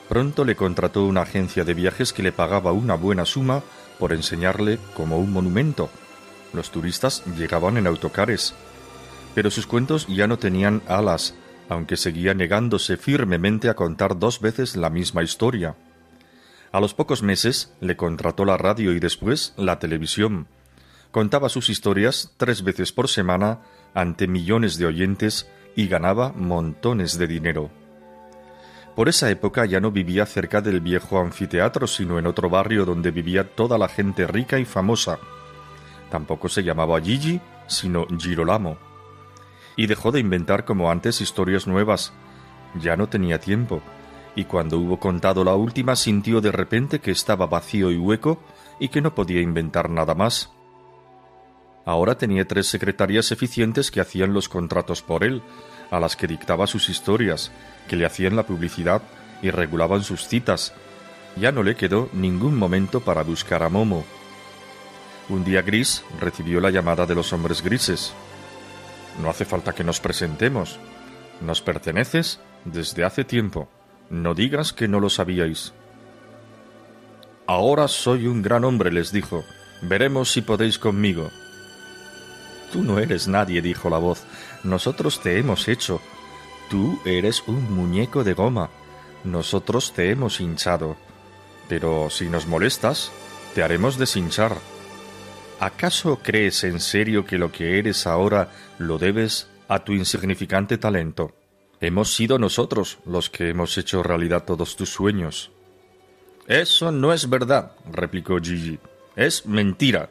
Pronto 0.08 0.46
le 0.46 0.56
contrató 0.56 1.06
una 1.06 1.24
agencia 1.24 1.66
de 1.66 1.74
viajes 1.74 2.14
que 2.14 2.24
le 2.24 2.32
pagaba 2.32 2.72
una 2.72 2.96
buena 2.96 3.26
suma 3.26 3.62
por 4.00 4.14
enseñarle 4.14 4.80
como 4.96 5.20
un 5.20 5.34
monumento. 5.34 5.90
Los 6.54 6.72
turistas 6.72 7.24
llegaban 7.38 7.76
en 7.76 7.88
autocares 7.88 8.56
pero 9.36 9.52
sus 9.52 9.68
cuentos 9.68 10.08
ya 10.08 10.28
no 10.28 10.40
tenían 10.40 10.82
alas, 10.88 11.36
aunque 11.68 11.98
seguía 11.98 12.34
negándose 12.34 12.96
firmemente 12.96 13.70
a 13.70 13.76
contar 13.76 14.18
dos 14.18 14.40
veces 14.40 14.78
la 14.78 14.90
misma 14.90 15.24
historia. 15.24 15.76
A 16.72 16.80
los 16.80 16.94
pocos 16.94 17.22
meses 17.22 17.74
le 17.82 17.98
contrató 17.98 18.46
la 18.46 18.58
radio 18.58 18.94
y 18.94 19.00
después 19.00 19.54
la 19.58 19.78
televisión. 19.78 20.48
Contaba 21.12 21.50
sus 21.50 21.70
historias 21.70 22.32
tres 22.38 22.64
veces 22.64 22.94
por 22.94 23.10
semana 23.10 23.60
ante 23.94 24.28
millones 24.28 24.78
de 24.78 24.86
oyentes 24.86 25.48
y 25.76 25.88
ganaba 25.88 26.32
montones 26.32 27.18
de 27.18 27.28
dinero. 27.28 27.70
Por 28.96 29.10
esa 29.10 29.30
época 29.30 29.66
ya 29.66 29.82
no 29.82 29.92
vivía 29.92 30.26
cerca 30.26 30.62
del 30.62 30.80
viejo 30.80 31.20
anfiteatro, 31.20 31.88
sino 31.88 32.20
en 32.20 32.28
otro 32.28 32.50
barrio 32.50 32.86
donde 32.86 33.12
vivía 33.12 33.54
toda 33.56 33.78
la 33.78 33.90
gente 33.90 34.28
rica 34.28 34.60
y 34.60 34.66
famosa. 34.66 35.20
Tampoco 36.10 36.48
se 36.48 36.64
llamaba 36.64 37.02
Gigi, 37.02 37.42
sino 37.68 38.08
Girolamo 38.18 38.95
y 39.76 39.88
dejó 39.88 40.12
de 40.12 40.20
inventar 40.20 40.66
como 40.66 40.90
antes 40.92 41.22
historias 41.22 41.68
nuevas. 41.68 42.14
Ya 42.80 42.96
no 42.96 43.08
tenía 43.08 43.40
tiempo, 43.40 43.82
y 44.36 44.46
cuando 44.46 44.78
hubo 44.78 45.00
contado 45.00 45.44
la 45.44 45.56
última 45.56 45.96
sintió 45.96 46.42
de 46.42 46.52
repente 46.52 47.00
que 47.00 47.12
estaba 47.12 47.48
vacío 47.48 47.92
y 47.92 47.98
hueco 47.98 48.40
y 48.80 48.90
que 48.90 49.02
no 49.02 49.16
podía 49.16 49.42
inventar 49.42 49.90
nada 49.90 50.14
más. 50.14 50.52
Ahora 51.86 52.18
tenía 52.18 52.48
tres 52.48 52.68
secretarias 52.68 53.32
eficientes 53.32 53.92
que 53.92 54.02
hacían 54.02 54.34
los 54.34 54.50
contratos 54.50 55.02
por 55.02 55.24
él, 55.24 55.42
a 55.92 56.00
las 56.00 56.16
que 56.16 56.28
dictaba 56.28 56.68
sus 56.68 56.90
historias, 56.90 57.52
que 57.88 57.96
le 57.96 58.06
hacían 58.06 58.36
la 58.36 58.44
publicidad 58.44 59.04
y 59.42 59.52
regulaban 59.52 60.04
sus 60.04 60.28
citas. 60.28 60.74
Ya 61.36 61.52
no 61.52 61.62
le 61.62 61.76
quedó 61.76 62.10
ningún 62.12 62.58
momento 62.58 63.02
para 63.02 63.22
buscar 63.22 63.62
a 63.62 63.70
Momo. 63.70 64.04
Un 65.30 65.44
día 65.44 65.62
gris 65.62 66.04
recibió 66.20 66.60
la 66.60 66.72
llamada 66.72 67.06
de 67.06 67.16
los 67.16 67.32
hombres 67.34 67.62
grises. 67.62 68.14
No 69.22 69.30
hace 69.30 69.46
falta 69.46 69.74
que 69.74 69.84
nos 69.84 70.00
presentemos. 70.00 70.80
Nos 71.42 71.62
perteneces 71.62 72.40
desde 72.66 73.04
hace 73.04 73.24
tiempo. 73.24 73.68
No 74.10 74.34
digas 74.34 74.74
que 74.74 74.88
no 74.88 75.00
lo 75.00 75.10
sabíais. 75.10 75.74
Ahora 77.48 77.88
soy 77.88 78.28
un 78.28 78.42
gran 78.42 78.64
hombre, 78.64 78.92
les 78.92 79.12
dijo. 79.12 79.44
Veremos 79.82 80.32
si 80.32 80.42
podéis 80.42 80.80
conmigo. 80.80 81.30
Tú 82.72 82.84
no 82.84 83.00
eres 83.00 83.28
nadie, 83.28 83.62
dijo 83.62 83.90
la 83.90 83.98
voz. 83.98 84.24
Nosotros 84.64 85.22
te 85.22 85.38
hemos 85.38 85.68
hecho. 85.68 86.02
Tú 86.70 87.00
eres 87.06 87.44
un 87.48 87.74
muñeco 87.74 88.24
de 88.24 88.34
goma. 88.34 88.70
Nosotros 89.24 89.94
te 89.94 90.10
hemos 90.12 90.40
hinchado. 90.42 90.98
Pero 91.70 92.10
si 92.10 92.30
nos 92.30 92.48
molestas, 92.48 93.12
te 93.54 93.64
haremos 93.64 93.98
deshinchar. 93.98 94.58
¿Acaso 95.60 96.20
crees 96.22 96.64
en 96.66 96.80
serio 96.80 97.26
que 97.26 97.38
lo 97.38 97.52
que 97.52 97.80
eres 97.80 98.08
ahora 98.08 98.50
lo 98.78 98.98
debes 98.98 99.48
a 99.68 99.80
tu 99.80 99.94
insignificante 99.94 100.78
talento? 100.78 101.34
Hemos 101.80 102.14
sido 102.14 102.38
nosotros 102.38 103.00
los 103.06 103.30
que 103.30 103.50
hemos 103.50 103.78
hecho 103.78 104.04
realidad 104.04 104.44
todos 104.44 104.76
tus 104.76 104.90
sueños. 104.90 105.52
Eso 106.48 106.92
no 106.92 107.14
es 107.14 107.30
verdad, 107.30 107.72
replicó 107.92 108.38
Gigi. 108.40 108.80
Es 109.16 109.46
mentira. 109.46 110.10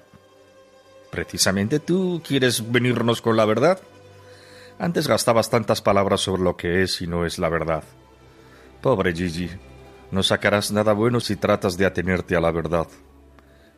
¿Precisamente 1.10 1.78
tú 1.78 2.22
quieres 2.26 2.72
venirnos 2.72 3.20
con 3.20 3.36
la 3.36 3.44
verdad? 3.44 3.78
Antes 4.78 5.06
gastabas 5.06 5.50
tantas 5.50 5.80
palabras 5.80 6.22
sobre 6.22 6.42
lo 6.42 6.56
que 6.56 6.82
es 6.82 7.00
y 7.02 7.06
no 7.06 7.24
es 7.26 7.38
la 7.38 7.48
verdad. 7.48 7.84
Pobre 8.80 9.14
Gigi, 9.14 9.50
no 10.10 10.22
sacarás 10.22 10.72
nada 10.72 10.92
bueno 10.92 11.20
si 11.20 11.36
tratas 11.36 11.76
de 11.76 11.86
atenerte 11.86 12.34
a 12.34 12.40
la 12.40 12.50
verdad. 12.50 12.88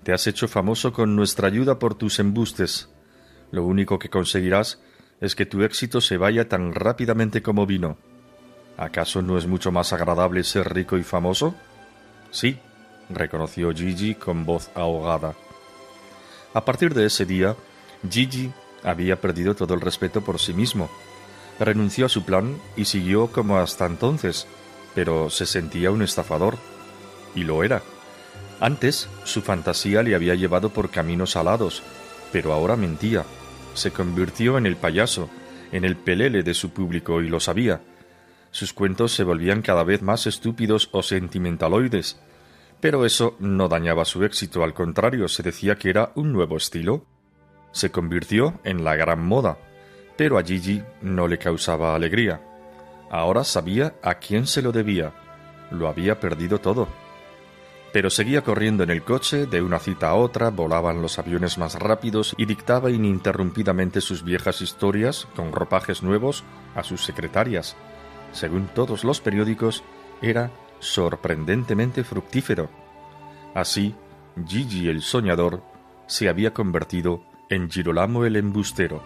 Te 0.06 0.12
has 0.12 0.28
hecho 0.28 0.46
famoso 0.46 0.92
con 0.92 1.16
nuestra 1.16 1.48
ayuda 1.48 1.80
por 1.80 1.96
tus 1.96 2.20
embustes. 2.20 2.88
Lo 3.50 3.64
único 3.64 3.98
que 3.98 4.08
conseguirás 4.08 4.80
es 5.20 5.34
que 5.34 5.46
tu 5.46 5.64
éxito 5.64 6.00
se 6.00 6.16
vaya 6.16 6.48
tan 6.48 6.74
rápidamente 6.74 7.42
como 7.42 7.66
vino. 7.66 7.98
¿Acaso 8.76 9.20
no 9.20 9.36
es 9.36 9.48
mucho 9.48 9.72
más 9.72 9.92
agradable 9.92 10.44
ser 10.44 10.72
rico 10.72 10.96
y 10.96 11.02
famoso? 11.02 11.56
Sí, 12.30 12.56
reconoció 13.10 13.72
Gigi 13.72 14.14
con 14.14 14.46
voz 14.46 14.70
ahogada. 14.76 15.34
A 16.54 16.64
partir 16.64 16.94
de 16.94 17.06
ese 17.06 17.26
día, 17.26 17.56
Gigi 18.08 18.52
había 18.84 19.20
perdido 19.20 19.56
todo 19.56 19.74
el 19.74 19.80
respeto 19.80 20.20
por 20.20 20.38
sí 20.38 20.54
mismo. 20.54 20.88
Renunció 21.58 22.06
a 22.06 22.08
su 22.08 22.24
plan 22.24 22.56
y 22.76 22.84
siguió 22.84 23.32
como 23.32 23.58
hasta 23.58 23.86
entonces, 23.86 24.46
pero 24.94 25.30
se 25.30 25.46
sentía 25.46 25.90
un 25.90 26.02
estafador. 26.02 26.58
Y 27.34 27.42
lo 27.42 27.64
era. 27.64 27.82
Antes 28.60 29.10
su 29.24 29.42
fantasía 29.42 30.02
le 30.02 30.14
había 30.14 30.34
llevado 30.34 30.70
por 30.70 30.90
caminos 30.90 31.36
alados, 31.36 31.82
pero 32.32 32.52
ahora 32.52 32.76
mentía. 32.76 33.24
Se 33.74 33.90
convirtió 33.90 34.56
en 34.56 34.64
el 34.64 34.76
payaso, 34.76 35.28
en 35.72 35.84
el 35.84 35.96
pelele 35.96 36.42
de 36.42 36.54
su 36.54 36.70
público 36.70 37.20
y 37.20 37.28
lo 37.28 37.38
sabía. 37.38 37.82
Sus 38.50 38.72
cuentos 38.72 39.12
se 39.12 39.24
volvían 39.24 39.60
cada 39.60 39.84
vez 39.84 40.00
más 40.00 40.26
estúpidos 40.26 40.88
o 40.92 41.02
sentimentaloides, 41.02 42.18
pero 42.80 43.04
eso 43.04 43.36
no 43.40 43.68
dañaba 43.68 44.06
su 44.06 44.24
éxito, 44.24 44.64
al 44.64 44.72
contrario, 44.72 45.28
se 45.28 45.42
decía 45.42 45.76
que 45.76 45.90
era 45.90 46.12
un 46.14 46.32
nuevo 46.32 46.56
estilo. 46.56 47.04
Se 47.72 47.90
convirtió 47.90 48.58
en 48.64 48.84
la 48.84 48.96
gran 48.96 49.22
moda, 49.22 49.58
pero 50.16 50.38
a 50.38 50.42
Gigi 50.42 50.82
no 51.02 51.28
le 51.28 51.36
causaba 51.36 51.94
alegría. 51.94 52.40
Ahora 53.10 53.44
sabía 53.44 53.96
a 54.02 54.14
quién 54.14 54.46
se 54.46 54.62
lo 54.62 54.72
debía. 54.72 55.12
Lo 55.70 55.88
había 55.88 56.18
perdido 56.20 56.58
todo 56.58 56.88
pero 57.96 58.10
seguía 58.10 58.42
corriendo 58.42 58.82
en 58.82 58.90
el 58.90 59.02
coche, 59.02 59.46
de 59.46 59.62
una 59.62 59.78
cita 59.78 60.10
a 60.10 60.14
otra, 60.16 60.50
volaban 60.50 61.00
los 61.00 61.18
aviones 61.18 61.56
más 61.56 61.76
rápidos 61.76 62.34
y 62.36 62.44
dictaba 62.44 62.90
ininterrumpidamente 62.90 64.02
sus 64.02 64.22
viejas 64.22 64.60
historias, 64.60 65.26
con 65.34 65.50
ropajes 65.50 66.02
nuevos, 66.02 66.44
a 66.74 66.82
sus 66.82 67.02
secretarias. 67.02 67.74
Según 68.32 68.66
todos 68.66 69.02
los 69.02 69.22
periódicos, 69.22 69.82
era 70.20 70.50
sorprendentemente 70.78 72.04
fructífero. 72.04 72.68
Así, 73.54 73.94
Gigi 74.46 74.88
el 74.90 75.00
soñador 75.00 75.62
se 76.06 76.28
había 76.28 76.52
convertido 76.52 77.22
en 77.48 77.70
Girolamo 77.70 78.26
el 78.26 78.36
embustero. 78.36 79.02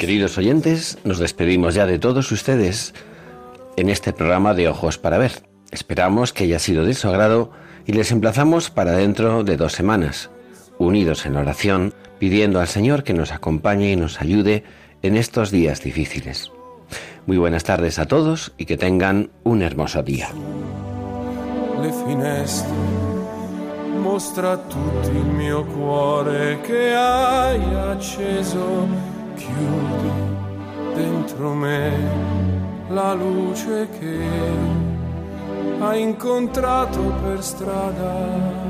Queridos 0.00 0.38
oyentes, 0.38 0.96
nos 1.04 1.18
despedimos 1.18 1.74
ya 1.74 1.84
de 1.84 1.98
todos 1.98 2.32
ustedes 2.32 2.94
en 3.76 3.90
este 3.90 4.14
programa 4.14 4.54
de 4.54 4.66
Ojos 4.66 4.96
para 4.96 5.18
Ver. 5.18 5.42
Esperamos 5.72 6.32
que 6.32 6.44
haya 6.44 6.58
sido 6.58 6.86
de 6.86 6.94
su 6.94 7.06
agrado 7.06 7.50
y 7.84 7.92
les 7.92 8.10
emplazamos 8.10 8.70
para 8.70 8.92
dentro 8.92 9.44
de 9.44 9.58
dos 9.58 9.74
semanas, 9.74 10.30
unidos 10.78 11.26
en 11.26 11.36
oración, 11.36 11.92
pidiendo 12.18 12.60
al 12.60 12.68
Señor 12.68 13.04
que 13.04 13.12
nos 13.12 13.30
acompañe 13.30 13.92
y 13.92 13.96
nos 13.96 14.22
ayude 14.22 14.64
en 15.02 15.18
estos 15.18 15.50
días 15.50 15.82
difíciles. 15.82 16.50
Muy 17.26 17.36
buenas 17.36 17.64
tardes 17.64 17.98
a 17.98 18.06
todos 18.06 18.54
y 18.56 18.64
que 18.64 18.78
tengan 18.78 19.28
un 19.44 19.60
hermoso 19.60 20.02
día. 20.02 20.30
Chiudi 29.40 30.12
dentro 30.94 31.54
me 31.54 31.92
la 32.88 33.14
luce 33.14 33.88
che 33.98 34.20
hai 35.80 36.02
incontrato 36.02 37.00
per 37.22 37.42
strada. 37.42 38.69